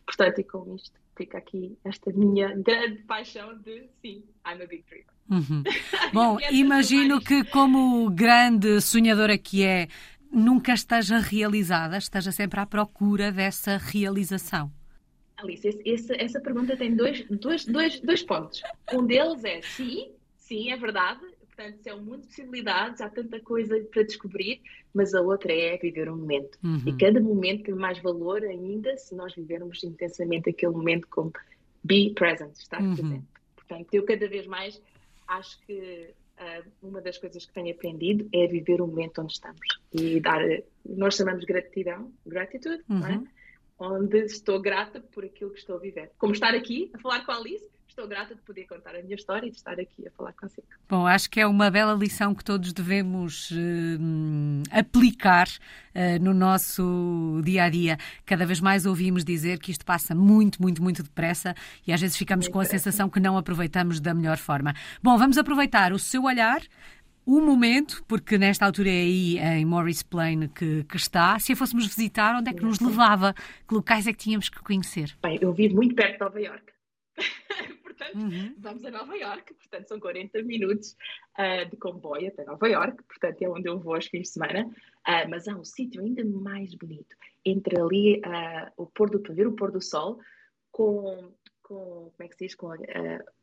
Portanto, 0.06 0.39
e 0.39 0.44
com 0.44 0.76
isto 0.76 1.00
fica 1.15 1.38
aqui 1.38 1.78
esta 1.84 2.12
minha 2.13 2.56
grande 2.56 3.04
paixão 3.04 3.58
de 3.60 3.89
sim, 4.02 4.24
I'm 4.48 4.63
a 4.63 4.65
big 4.65 4.84
dreamer. 4.88 5.13
Uhum. 5.30 5.63
Bom, 6.13 6.38
imagino 6.50 7.20
que 7.20 7.44
como 7.44 8.10
grande 8.10 8.80
sonhadora 8.82 9.38
que 9.38 9.63
é, 9.63 9.88
nunca 10.32 10.74
esteja 10.74 11.20
realizada, 11.20 11.98
esteja 11.98 12.32
sempre 12.32 12.60
à 12.60 12.65
procura 12.65 13.32
dessa 13.32 13.78
realização. 13.78 14.72
Alice, 15.38 15.68
esse, 15.68 15.82
esse, 15.86 16.13
essa 16.15 16.39
pergunta 16.39 16.76
tem 16.76 16.96
dois, 16.96 17.26
dois, 17.30 17.65
dois, 17.65 18.00
dois 18.02 18.24
pontos. 18.24 18.62
Um 18.94 19.06
deles 19.06 19.44
é 19.44 19.62
sim, 19.62 20.12
sim, 20.36 20.72
é 20.72 20.78
verdade, 20.78 21.22
Portanto, 21.60 21.88
é 21.88 21.95
mundo 21.95 22.22
de 22.22 22.28
possibilidades, 22.28 23.02
há 23.02 23.10
tanta 23.10 23.38
coisa 23.41 23.78
para 23.91 24.04
descobrir, 24.04 24.62
mas 24.93 25.13
a 25.13 25.19
outra 25.19 25.52
é 25.52 25.78
viver 25.78 26.10
um 26.10 26.15
momento. 26.15 26.58
Uhum. 26.63 26.82
E 26.86 26.98
cada 26.98 27.19
momento 27.19 27.63
tem 27.63 27.76
mais 27.76 28.02
valor 28.02 28.41
ainda 28.45 28.95
se 28.98 29.13
nós 29.13 29.36
vivermos 29.36 29.84
intensamente 29.84 30.50
aquele 30.50 30.72
momento 30.72 31.06
como 31.10 31.34
be 31.84 32.13
present, 32.13 32.56
estar 32.56 32.82
uhum. 32.82 32.95
presente. 32.95 33.26
Portanto, 33.58 33.93
eu 33.93 34.06
cada 34.06 34.30
vez 34.30 34.48
mais 34.48 34.82
acho 35.28 35.60
que 35.65 36.13
uh, 36.39 36.72
uma 36.82 37.02
das 37.02 37.17
coisas 37.17 37.45
que 37.45 37.52
tenho 37.52 37.76
aprendido 37.76 38.30
é 38.34 38.48
viver 38.48 38.82
o 38.82 38.88
momento 38.88 39.22
onde 39.22 39.34
estamos 39.34 39.67
e 39.91 40.22
dar, 40.22 40.41
nós 40.86 41.17
chamamos 41.17 41.43
gratidão, 41.43 42.10
gratitude, 42.26 42.82
uhum. 42.89 43.06
é? 43.06 43.22
onde 43.78 44.19
estou 44.19 44.62
grata 44.62 45.02
por 45.02 45.26
aquilo 45.26 45.52
que 45.52 45.60
estou 45.60 45.76
a 45.76 45.80
viver. 45.80 46.10
Como 46.17 46.32
estar 46.32 46.56
aqui 46.56 46.89
a 46.93 47.00
falar 47.00 47.26
com 47.26 47.34
a 47.34 47.36
Alice, 47.36 47.67
estou 47.99 48.07
grata 48.07 48.33
de 48.33 48.41
poder 48.41 48.65
contar 48.65 48.95
a 48.95 49.01
minha 49.01 49.15
história 49.15 49.47
e 49.47 49.51
de 49.51 49.57
estar 49.57 49.73
aqui 49.73 50.07
a 50.07 50.12
falar 50.12 50.31
consigo. 50.33 50.65
Bom, 50.88 51.05
acho 51.05 51.29
que 51.29 51.41
é 51.41 51.45
uma 51.45 51.69
bela 51.69 51.93
lição 51.93 52.33
que 52.33 52.43
todos 52.43 52.71
devemos 52.71 53.51
uh, 53.51 54.63
aplicar 54.71 55.47
uh, 55.47 56.23
no 56.23 56.33
nosso 56.33 57.41
dia 57.43 57.63
a 57.63 57.69
dia. 57.69 57.97
Cada 58.25 58.45
vez 58.45 58.62
mais 58.62 58.85
ouvimos 58.85 59.25
dizer 59.25 59.59
que 59.59 59.71
isto 59.71 59.85
passa 59.85 60.15
muito, 60.15 60.62
muito, 60.62 60.81
muito 60.81 61.03
depressa 61.03 61.53
e 61.85 61.91
às 61.91 61.99
vezes 61.99 62.15
ficamos 62.15 62.45
muito 62.45 62.53
com 62.53 62.59
a 62.62 62.65
sensação 62.65 63.09
que 63.09 63.19
não 63.19 63.38
aproveitamos 63.38 63.99
da 63.99 64.13
melhor 64.13 64.38
forma. 64.38 64.73
Bom, 65.03 65.17
vamos 65.17 65.38
aproveitar 65.38 65.91
o 65.91 65.99
seu 65.99 66.23
olhar 66.23 66.62
o 67.25 67.41
momento, 67.41 68.03
porque 68.07 68.39
nesta 68.39 68.65
altura 68.65 68.89
é 68.89 69.01
aí 69.01 69.38
em 69.38 69.65
Morris 69.65 70.01
Plain 70.01 70.47
que, 70.47 70.83
que, 70.85 70.97
está. 70.97 71.38
Se 71.38 71.51
a 71.51 71.55
fôssemos 71.55 71.85
visitar, 71.85 72.35
onde 72.35 72.49
é 72.49 72.53
que 72.53 72.63
nos 72.63 72.79
levava? 72.79 73.35
Que 73.67 73.75
locais 73.75 74.07
é 74.07 74.13
que 74.13 74.17
tínhamos 74.17 74.49
que 74.49 74.59
conhecer? 74.63 75.15
Bem, 75.21 75.38
eu 75.39 75.53
vivo 75.53 75.75
muito 75.75 75.93
perto 75.93 76.13
de 76.13 76.19
Nova 76.19 76.41
Iorque. 76.41 76.79
portanto, 77.84 78.17
uhum. 78.17 78.55
vamos 78.58 78.86
a 78.86 78.91
Nova 78.91 79.15
York, 79.15 79.53
portanto, 79.53 79.88
são 79.88 79.99
40 79.99 80.41
minutos 80.43 80.95
uh, 81.38 81.69
de 81.69 81.77
comboio 81.77 82.27
até 82.27 82.43
Nova 82.45 82.67
York, 82.67 83.03
portanto, 83.03 83.41
é 83.41 83.49
onde 83.49 83.69
eu 83.69 83.79
vou 83.79 83.95
aos 83.95 84.08
fins 84.08 84.23
de 84.23 84.29
semana. 84.29 84.65
Uh, 84.65 85.29
mas 85.29 85.47
há 85.47 85.55
um 85.55 85.63
sítio 85.63 86.01
ainda 86.01 86.23
mais 86.25 86.73
bonito, 86.75 87.15
entre 87.45 87.79
ali 87.79 88.19
uh, 88.19 88.71
o 88.77 88.86
pôr 88.86 89.10
do, 89.10 89.19
para 89.19 89.34
ver 89.34 89.47
o 89.47 89.55
pôr 89.55 89.71
do 89.71 89.82
sol, 89.82 90.19
com, 90.71 91.32
com 91.62 92.12
como 92.12 92.13
é 92.19 92.27
que 92.27 92.36
se 92.36 92.45
diz, 92.45 92.55
com 92.55 92.69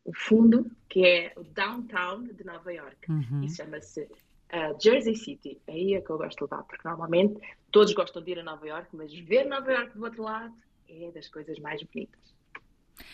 o 0.04 0.12
fundo, 0.14 0.70
que 0.88 1.04
é 1.04 1.32
o 1.36 1.44
downtown 1.44 2.24
de 2.24 2.44
Nova 2.44 2.72
York. 2.72 3.10
Uhum. 3.10 3.42
Isso 3.44 3.56
chama-se 3.56 4.08
Uh, 4.46 4.80
Jersey 4.80 5.16
City, 5.16 5.60
aí 5.66 5.94
é 5.94 6.00
que 6.00 6.08
eu 6.08 6.16
gosto 6.16 6.38
de 6.38 6.44
levar, 6.44 6.62
porque 6.62 6.86
normalmente 6.86 7.40
todos 7.72 7.92
gostam 7.94 8.22
de 8.22 8.30
ir 8.30 8.38
a 8.38 8.44
Nova 8.44 8.64
York, 8.64 8.88
mas 8.92 9.12
ver 9.12 9.44
Nova 9.44 9.72
York 9.72 9.98
do 9.98 10.04
outro 10.04 10.22
lado 10.22 10.54
é 10.88 11.10
das 11.10 11.28
coisas 11.28 11.58
mais 11.58 11.82
bonitas. 11.82 12.36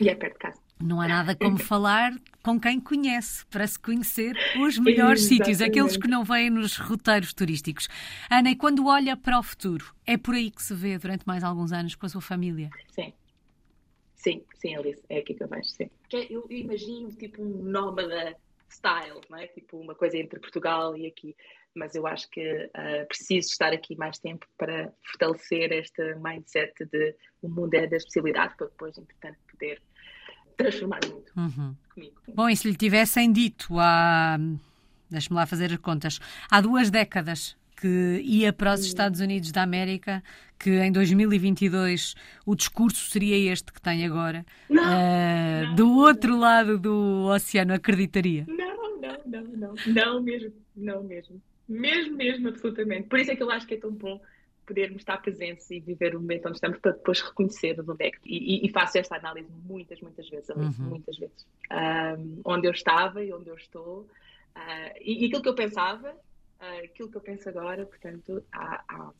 E 0.00 0.08
é 0.08 0.14
perto 0.14 0.34
de 0.34 0.38
casa. 0.38 0.60
não 0.80 1.00
há 1.00 1.08
nada 1.08 1.36
como 1.36 1.58
falar 1.60 2.12
com 2.42 2.60
quem 2.60 2.80
conhece, 2.80 3.46
para 3.46 3.66
se 3.66 3.78
conhecer 3.78 4.36
os 4.60 4.78
melhores 4.78 5.22
sítios, 5.22 5.60
aqueles 5.60 5.96
que 5.96 6.08
não 6.08 6.24
vêm 6.24 6.50
nos 6.50 6.76
roteiros 6.76 7.32
turísticos. 7.32 7.88
Ana, 8.28 8.50
e 8.50 8.56
quando 8.56 8.86
olha 8.86 9.16
para 9.16 9.38
o 9.38 9.42
futuro, 9.42 9.94
é 10.04 10.16
por 10.16 10.34
aí 10.34 10.50
que 10.50 10.62
se 10.62 10.74
vê 10.74 10.98
durante 10.98 11.24
mais 11.24 11.44
alguns 11.44 11.72
anos 11.72 11.94
com 11.94 12.06
a 12.06 12.08
sua 12.08 12.20
família? 12.20 12.68
Sim. 12.88 13.12
Sim, 14.16 14.44
sim, 14.54 14.76
Alice, 14.76 15.02
é 15.08 15.18
aqui 15.18 15.34
que 15.34 15.42
eu 15.42 15.48
vejo, 15.48 15.68
sim. 15.68 15.90
Eu 16.30 16.46
imagino 16.48 17.10
tipo 17.10 17.42
um 17.42 17.62
nómada 17.64 18.36
style, 18.70 19.20
não 19.28 19.38
é? 19.38 19.46
Tipo 19.48 19.78
uma 19.78 19.94
coisa 19.94 20.16
entre 20.16 20.38
Portugal 20.40 20.96
e 20.96 21.06
aqui. 21.06 21.36
Mas 21.74 21.94
eu 21.94 22.06
acho 22.06 22.28
que 22.30 22.40
uh, 22.40 23.06
preciso 23.08 23.48
estar 23.48 23.72
aqui 23.72 23.96
mais 23.96 24.18
tempo 24.18 24.46
para 24.58 24.92
fortalecer 25.02 25.72
este 25.72 26.14
mindset 26.16 26.72
de 26.84 27.16
o 27.40 27.48
mundo 27.48 27.74
é 27.74 27.86
das 27.86 28.04
possibilidades, 28.04 28.56
para 28.56 28.66
depois, 28.66 28.96
entretanto, 28.96 29.38
poder 29.62 29.80
transformar 30.56 31.00
muito 31.06 31.32
uhum. 31.36 31.74
comigo. 31.94 32.14
Bom, 32.34 32.48
e 32.48 32.56
se 32.56 32.68
lhe 32.68 32.76
tivessem 32.76 33.32
dito 33.32 33.78
há. 33.78 34.36
Deixe-me 35.08 35.36
lá 35.36 35.46
fazer 35.46 35.70
as 35.70 35.78
contas. 35.78 36.18
Há 36.50 36.60
duas 36.60 36.90
décadas 36.90 37.56
que 37.76 38.22
ia 38.24 38.52
para 38.52 38.74
os 38.74 38.84
Estados 38.84 39.20
Unidos 39.20 39.52
da 39.52 39.62
América, 39.62 40.22
que 40.58 40.70
em 40.70 40.90
2022 40.90 42.14
o 42.46 42.54
discurso 42.54 43.10
seria 43.10 43.52
este 43.52 43.72
que 43.72 43.82
tem 43.82 44.06
agora, 44.06 44.46
não, 44.70 44.82
uh, 44.82 45.66
não, 45.66 45.74
do 45.74 45.96
outro 45.98 46.38
lado 46.38 46.78
do 46.78 47.26
oceano, 47.26 47.74
acreditaria? 47.74 48.46
Não, 48.46 49.00
não, 49.00 49.18
não, 49.26 49.44
não, 49.44 49.74
não 49.86 50.22
mesmo, 50.22 50.52
não 50.76 51.02
mesmo, 51.02 51.42
mesmo, 51.68 52.16
mesmo, 52.16 52.48
absolutamente. 52.48 53.08
Por 53.08 53.18
isso 53.18 53.32
é 53.32 53.36
que 53.36 53.42
eu 53.42 53.50
acho 53.50 53.66
que 53.66 53.74
é 53.74 53.78
tão 53.78 53.92
bom 53.92 54.20
podermos 54.66 55.02
estar 55.02 55.18
presentes 55.18 55.70
e 55.70 55.80
viver 55.80 56.14
o 56.14 56.20
momento 56.20 56.46
onde 56.46 56.56
estamos 56.56 56.78
para 56.78 56.92
depois 56.92 57.20
reconhecer 57.20 57.78
onde 57.80 58.04
é 58.04 58.10
que. 58.10 58.18
E, 58.24 58.66
e 58.66 58.70
faço 58.70 58.98
esta 58.98 59.16
análise 59.16 59.50
muitas, 59.64 60.00
muitas 60.00 60.28
vezes, 60.28 60.48
uhum. 60.50 60.72
muitas 60.78 61.16
vezes. 61.18 61.46
Um, 61.70 62.40
onde 62.44 62.66
eu 62.66 62.72
estava 62.72 63.22
e 63.22 63.32
onde 63.32 63.48
eu 63.48 63.56
estou. 63.56 64.06
Uh, 64.56 64.94
e, 65.00 65.24
e, 65.24 65.26
aquilo 65.26 65.42
que 65.42 65.48
eu 65.48 65.54
pensava, 65.54 66.10
uh, 66.10 66.84
aquilo 66.84 67.10
que 67.10 67.16
eu 67.16 67.20
penso 67.20 67.48
agora, 67.48 67.86
portanto, 67.86 68.42
há, 68.52 68.84
há, 68.88 69.10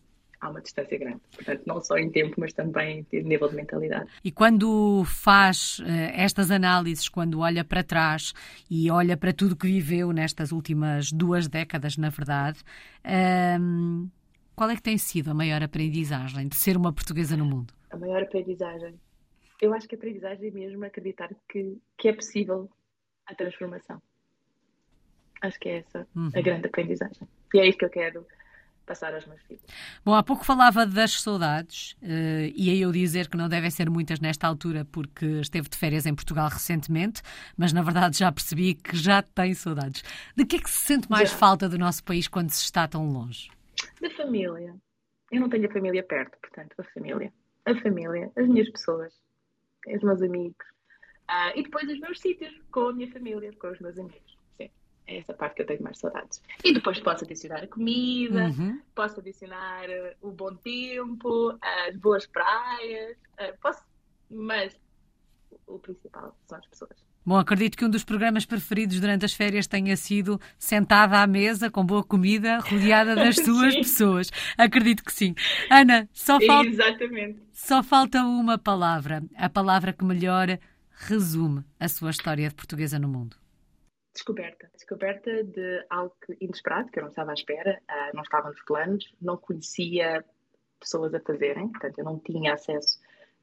há, 0.40 0.50
uma 0.50 0.60
distância 0.60 0.98
grande. 0.98 1.20
Portanto, 1.34 1.62
não 1.66 1.80
só 1.80 1.96
em 1.96 2.10
tempo, 2.10 2.34
mas 2.38 2.52
também 2.52 3.06
em 3.12 3.22
nível 3.22 3.48
de 3.48 3.56
mentalidade. 3.56 4.10
E 4.22 4.30
quando 4.30 5.02
faz 5.04 5.78
uh, 5.80 5.84
estas 6.14 6.50
análises, 6.50 7.08
quando 7.08 7.40
olha 7.40 7.64
para 7.64 7.82
trás 7.82 8.32
e 8.70 8.90
olha 8.90 9.16
para 9.16 9.32
tudo 9.32 9.56
que 9.56 9.66
viveu 9.66 10.12
nestas 10.12 10.52
últimas 10.52 11.10
duas 11.10 11.48
décadas, 11.48 11.96
na 11.96 12.10
verdade. 12.10 12.60
Um, 13.58 14.08
qual 14.54 14.70
é 14.70 14.76
que 14.76 14.82
tem 14.82 14.98
sido 14.98 15.30
a 15.30 15.34
maior 15.34 15.62
aprendizagem 15.62 16.48
de 16.48 16.56
ser 16.56 16.76
uma 16.76 16.92
portuguesa 16.92 17.36
no 17.36 17.44
mundo? 17.44 17.72
A 17.90 17.96
maior 17.96 18.22
aprendizagem? 18.22 18.94
Eu 19.60 19.72
acho 19.74 19.88
que 19.88 19.94
a 19.94 19.98
aprendizagem 19.98 20.48
é 20.48 20.50
mesmo 20.50 20.84
acreditar 20.84 21.30
que, 21.48 21.78
que 21.96 22.08
é 22.08 22.12
possível 22.12 22.70
a 23.26 23.34
transformação. 23.34 24.00
Acho 25.40 25.58
que 25.58 25.68
é 25.68 25.78
essa 25.78 26.06
uhum. 26.14 26.30
a 26.34 26.40
grande 26.40 26.66
aprendizagem. 26.66 27.28
E 27.54 27.60
é 27.60 27.66
isso 27.66 27.78
que 27.78 27.84
eu 27.84 27.90
quero 27.90 28.26
passar 28.86 29.14
aos 29.14 29.26
meus 29.26 29.40
filhos. 29.42 29.62
Bom, 30.04 30.14
há 30.14 30.22
pouco 30.22 30.44
falava 30.44 30.84
das 30.84 31.20
saudades, 31.20 31.92
uh, 32.02 32.52
e 32.54 32.70
aí 32.70 32.80
eu 32.80 32.92
dizer 32.92 33.28
que 33.28 33.36
não 33.36 33.48
devem 33.48 33.70
ser 33.70 33.88
muitas 33.88 34.20
nesta 34.20 34.46
altura, 34.46 34.84
porque 34.84 35.24
esteve 35.40 35.68
de 35.68 35.76
férias 35.76 36.06
em 36.06 36.14
Portugal 36.14 36.48
recentemente, 36.48 37.22
mas 37.56 37.72
na 37.72 37.82
verdade 37.82 38.18
já 38.18 38.30
percebi 38.30 38.74
que 38.74 38.96
já 38.96 39.22
tem 39.22 39.54
saudades. 39.54 40.02
De 40.36 40.44
que 40.44 40.56
é 40.56 40.58
que 40.60 40.70
se 40.70 40.86
sente 40.86 41.10
mais 41.10 41.30
já. 41.30 41.36
falta 41.36 41.68
do 41.68 41.78
nosso 41.78 42.02
país 42.04 42.28
quando 42.28 42.50
se 42.50 42.62
está 42.62 42.86
tão 42.86 43.08
longe? 43.10 43.50
Da 44.00 44.10
família. 44.10 44.74
Eu 45.30 45.40
não 45.40 45.48
tenho 45.48 45.68
a 45.68 45.72
família 45.72 46.02
perto, 46.02 46.38
portanto, 46.38 46.74
a 46.78 46.84
família. 46.84 47.32
A 47.64 47.74
família, 47.80 48.30
as 48.36 48.46
minhas 48.48 48.68
pessoas, 48.68 49.14
os 49.86 50.02
meus 50.02 50.20
amigos. 50.20 50.66
Uh, 51.30 51.56
e 51.56 51.62
depois 51.62 51.88
os 51.88 51.98
meus 52.00 52.20
sítios, 52.20 52.52
com 52.70 52.88
a 52.88 52.92
minha 52.92 53.10
família, 53.10 53.52
com 53.54 53.68
os 53.68 53.80
meus 53.80 53.98
amigos. 53.98 54.36
Sim, 54.56 54.70
é 55.06 55.18
essa 55.18 55.32
parte 55.32 55.56
que 55.56 55.62
eu 55.62 55.66
tenho 55.66 55.82
mais 55.82 55.98
saudades. 55.98 56.42
E 56.64 56.74
depois 56.74 57.00
posso 57.00 57.24
adicionar 57.24 57.62
a 57.62 57.68
comida, 57.68 58.46
uhum. 58.46 58.80
posso 58.94 59.20
adicionar 59.20 59.88
uh, 59.88 60.28
o 60.28 60.30
bom 60.32 60.54
tempo, 60.56 61.56
as 61.62 61.96
boas 61.96 62.26
praias, 62.26 63.16
uh, 63.40 63.58
posso, 63.62 63.82
mas 64.28 64.78
o 65.66 65.78
principal 65.78 66.36
são 66.46 66.58
as 66.58 66.66
pessoas. 66.66 67.11
Bom, 67.24 67.38
acredito 67.38 67.78
que 67.78 67.84
um 67.84 67.90
dos 67.90 68.02
programas 68.02 68.44
preferidos 68.44 68.98
durante 68.98 69.24
as 69.24 69.32
férias 69.32 69.68
tenha 69.68 69.96
sido 69.96 70.40
sentada 70.58 71.22
à 71.22 71.26
mesa, 71.26 71.70
com 71.70 71.86
boa 71.86 72.02
comida, 72.02 72.58
rodeada 72.58 73.14
das 73.14 73.36
suas 73.44 73.76
pessoas. 73.76 74.30
Acredito 74.58 75.04
que 75.04 75.12
sim. 75.12 75.32
Ana, 75.70 76.08
só 76.12 76.40
falta. 76.40 76.68
Exatamente. 76.68 77.40
Só 77.52 77.80
falta 77.80 78.22
uma 78.22 78.58
palavra. 78.58 79.22
A 79.36 79.48
palavra 79.48 79.92
que 79.92 80.04
melhor 80.04 80.58
resume 80.90 81.64
a 81.78 81.88
sua 81.88 82.10
história 82.10 82.48
de 82.48 82.54
portuguesa 82.56 82.98
no 82.98 83.08
mundo. 83.08 83.36
Descoberta. 84.12 84.68
Descoberta 84.74 85.44
de 85.44 85.86
algo 85.88 86.16
inesperado, 86.40 86.90
que 86.90 86.98
eu 86.98 87.02
não 87.04 87.10
estava 87.10 87.30
à 87.30 87.34
espera, 87.34 87.80
ah, 87.88 88.10
não 88.14 88.22
estava 88.22 88.48
nos 88.48 88.62
planos, 88.64 89.04
não 89.20 89.36
conhecia 89.36 90.24
pessoas 90.80 91.14
a 91.14 91.20
fazerem, 91.20 91.68
portanto, 91.68 91.98
eu 91.98 92.04
não 92.04 92.18
tinha 92.18 92.52
acesso 92.52 92.98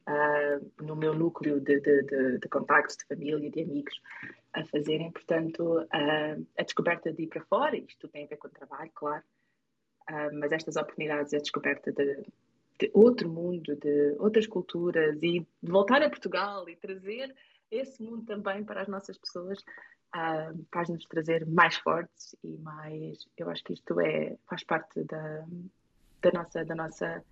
uh, 0.08 0.84
no 0.84 0.96
meu 0.96 1.14
núcleo 1.14 1.60
de, 1.60 1.80
de, 1.80 2.04
de, 2.04 2.38
de, 2.40 2.50
contactos, 2.50 2.98
de 2.98 3.06
família, 3.06 3.50
de 3.50 3.62
amigos 3.62 4.02
a 4.54 4.66
fazerem. 4.66 5.12
Portanto, 5.12 5.82
uh, 5.82 6.48
a 6.58 6.64
descoberta 6.64 7.12
de 7.12 7.24
ir 7.24 7.28
para 7.28 7.44
fora, 7.46 7.78
isto 7.78 8.08
tem 8.08 8.26
a 8.26 8.28
ver 8.28 8.38
com 8.38 8.48
o 8.48 8.52
trabalho, 8.52 8.92
claro, 8.94 9.24
uh, 10.10 10.40
mas 10.40 10.52
estas 10.52 10.76
oportunidades, 10.76 11.34
a 11.34 11.38
descoberta 11.38 11.92
de, 11.92 12.24
de 12.80 12.92
outro 12.94 13.30
mundo, 13.30 13.76
de 13.76 14.16
outras 14.20 14.48
culturas 14.48 15.18
e 15.22 15.40
de 15.62 15.72
voltar 15.72 16.02
a 16.02 16.10
Portugal 16.10 16.68
e 16.70 16.76
trazer 16.76 17.36
esse 17.72 18.02
mundo 18.02 18.26
também 18.26 18.64
para 18.64 18.82
as 18.82 18.88
nossas 18.88 19.18
pessoas 19.18 19.60
uh, 20.16 20.66
faz-nos 20.72 21.06
trazer 21.06 21.46
mais 21.46 21.76
fortes 21.78 22.36
e 22.44 22.58
mais. 22.58 23.28
Eu 23.38 23.50
acho 23.50 23.64
que 23.64 23.74
isto 23.74 24.00
é 24.00 24.36
faz 24.48 24.64
parte 24.64 25.04
da, 25.04 25.46
da 26.22 26.32
nossa 26.34 26.66
da 26.66 26.76
nossa 26.76 27.24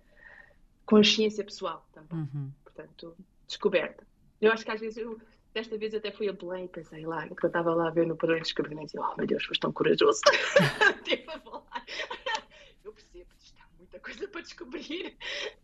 consciência 0.88 1.44
pessoal 1.44 1.86
também. 1.92 2.18
Uhum 2.18 2.50
portanto, 2.78 3.16
descoberta. 3.46 4.06
Eu 4.40 4.52
acho 4.52 4.64
que 4.64 4.70
às 4.70 4.80
vezes 4.80 4.98
eu, 4.98 5.20
desta 5.52 5.76
vez 5.76 5.94
até 5.94 6.12
fui 6.12 6.28
a 6.28 6.32
Belém 6.32 6.66
e 6.66 6.68
pensei 6.68 7.04
lá, 7.04 7.26
que 7.26 7.44
eu 7.44 7.48
estava 7.48 7.74
lá 7.74 7.88
a 7.88 7.90
ver 7.90 8.06
no 8.06 8.16
padrão 8.16 8.36
de 8.36 8.42
descobrimento 8.42 8.96
e 8.96 9.00
oh 9.00 9.16
meu 9.16 9.26
Deus, 9.26 9.44
foste 9.44 9.60
tão 9.60 9.72
corajoso. 9.72 10.20
tipo, 11.04 11.30
a 11.30 11.40
falar. 11.40 11.84
Eu 12.84 12.92
percebo 12.92 13.30
que 13.36 13.44
está 13.44 13.66
muita 13.76 14.00
coisa 14.00 14.28
para 14.28 14.40
descobrir, 14.40 15.16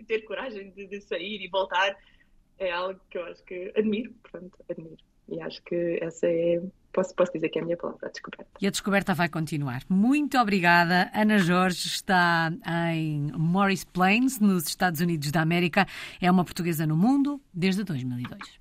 ter 0.06 0.22
coragem 0.22 0.70
de, 0.72 0.86
de, 0.86 1.00
sair 1.00 1.40
e 1.40 1.48
voltar 1.48 1.96
é 2.58 2.70
algo 2.70 3.00
que 3.08 3.16
eu 3.16 3.24
acho 3.24 3.42
que 3.44 3.72
admiro, 3.74 4.12
portanto, 4.14 4.58
admiro. 4.68 5.02
E 5.28 5.40
acho 5.40 5.62
que 5.62 5.98
essa 6.02 6.26
é, 6.26 6.60
posso, 6.92 7.14
posso 7.14 7.32
dizer 7.32 7.48
que 7.48 7.58
é 7.58 7.62
a 7.62 7.64
minha 7.64 7.76
palavra, 7.76 8.08
a 8.08 8.10
descoberta. 8.10 8.46
E 8.60 8.66
a 8.66 8.70
descoberta 8.70 9.14
vai 9.14 9.28
continuar. 9.28 9.82
Muito 9.88 10.38
obrigada. 10.38 11.10
Ana 11.14 11.38
Jorge 11.38 11.88
está 11.88 12.52
em 12.92 13.32
Morris 13.32 13.84
Plains, 13.84 14.38
nos 14.38 14.66
Estados 14.66 15.00
Unidos 15.00 15.30
da 15.30 15.40
América. 15.40 15.86
É 16.20 16.30
uma 16.30 16.44
portuguesa 16.44 16.86
no 16.86 16.96
mundo 16.96 17.40
desde 17.52 17.82
2002. 17.84 18.60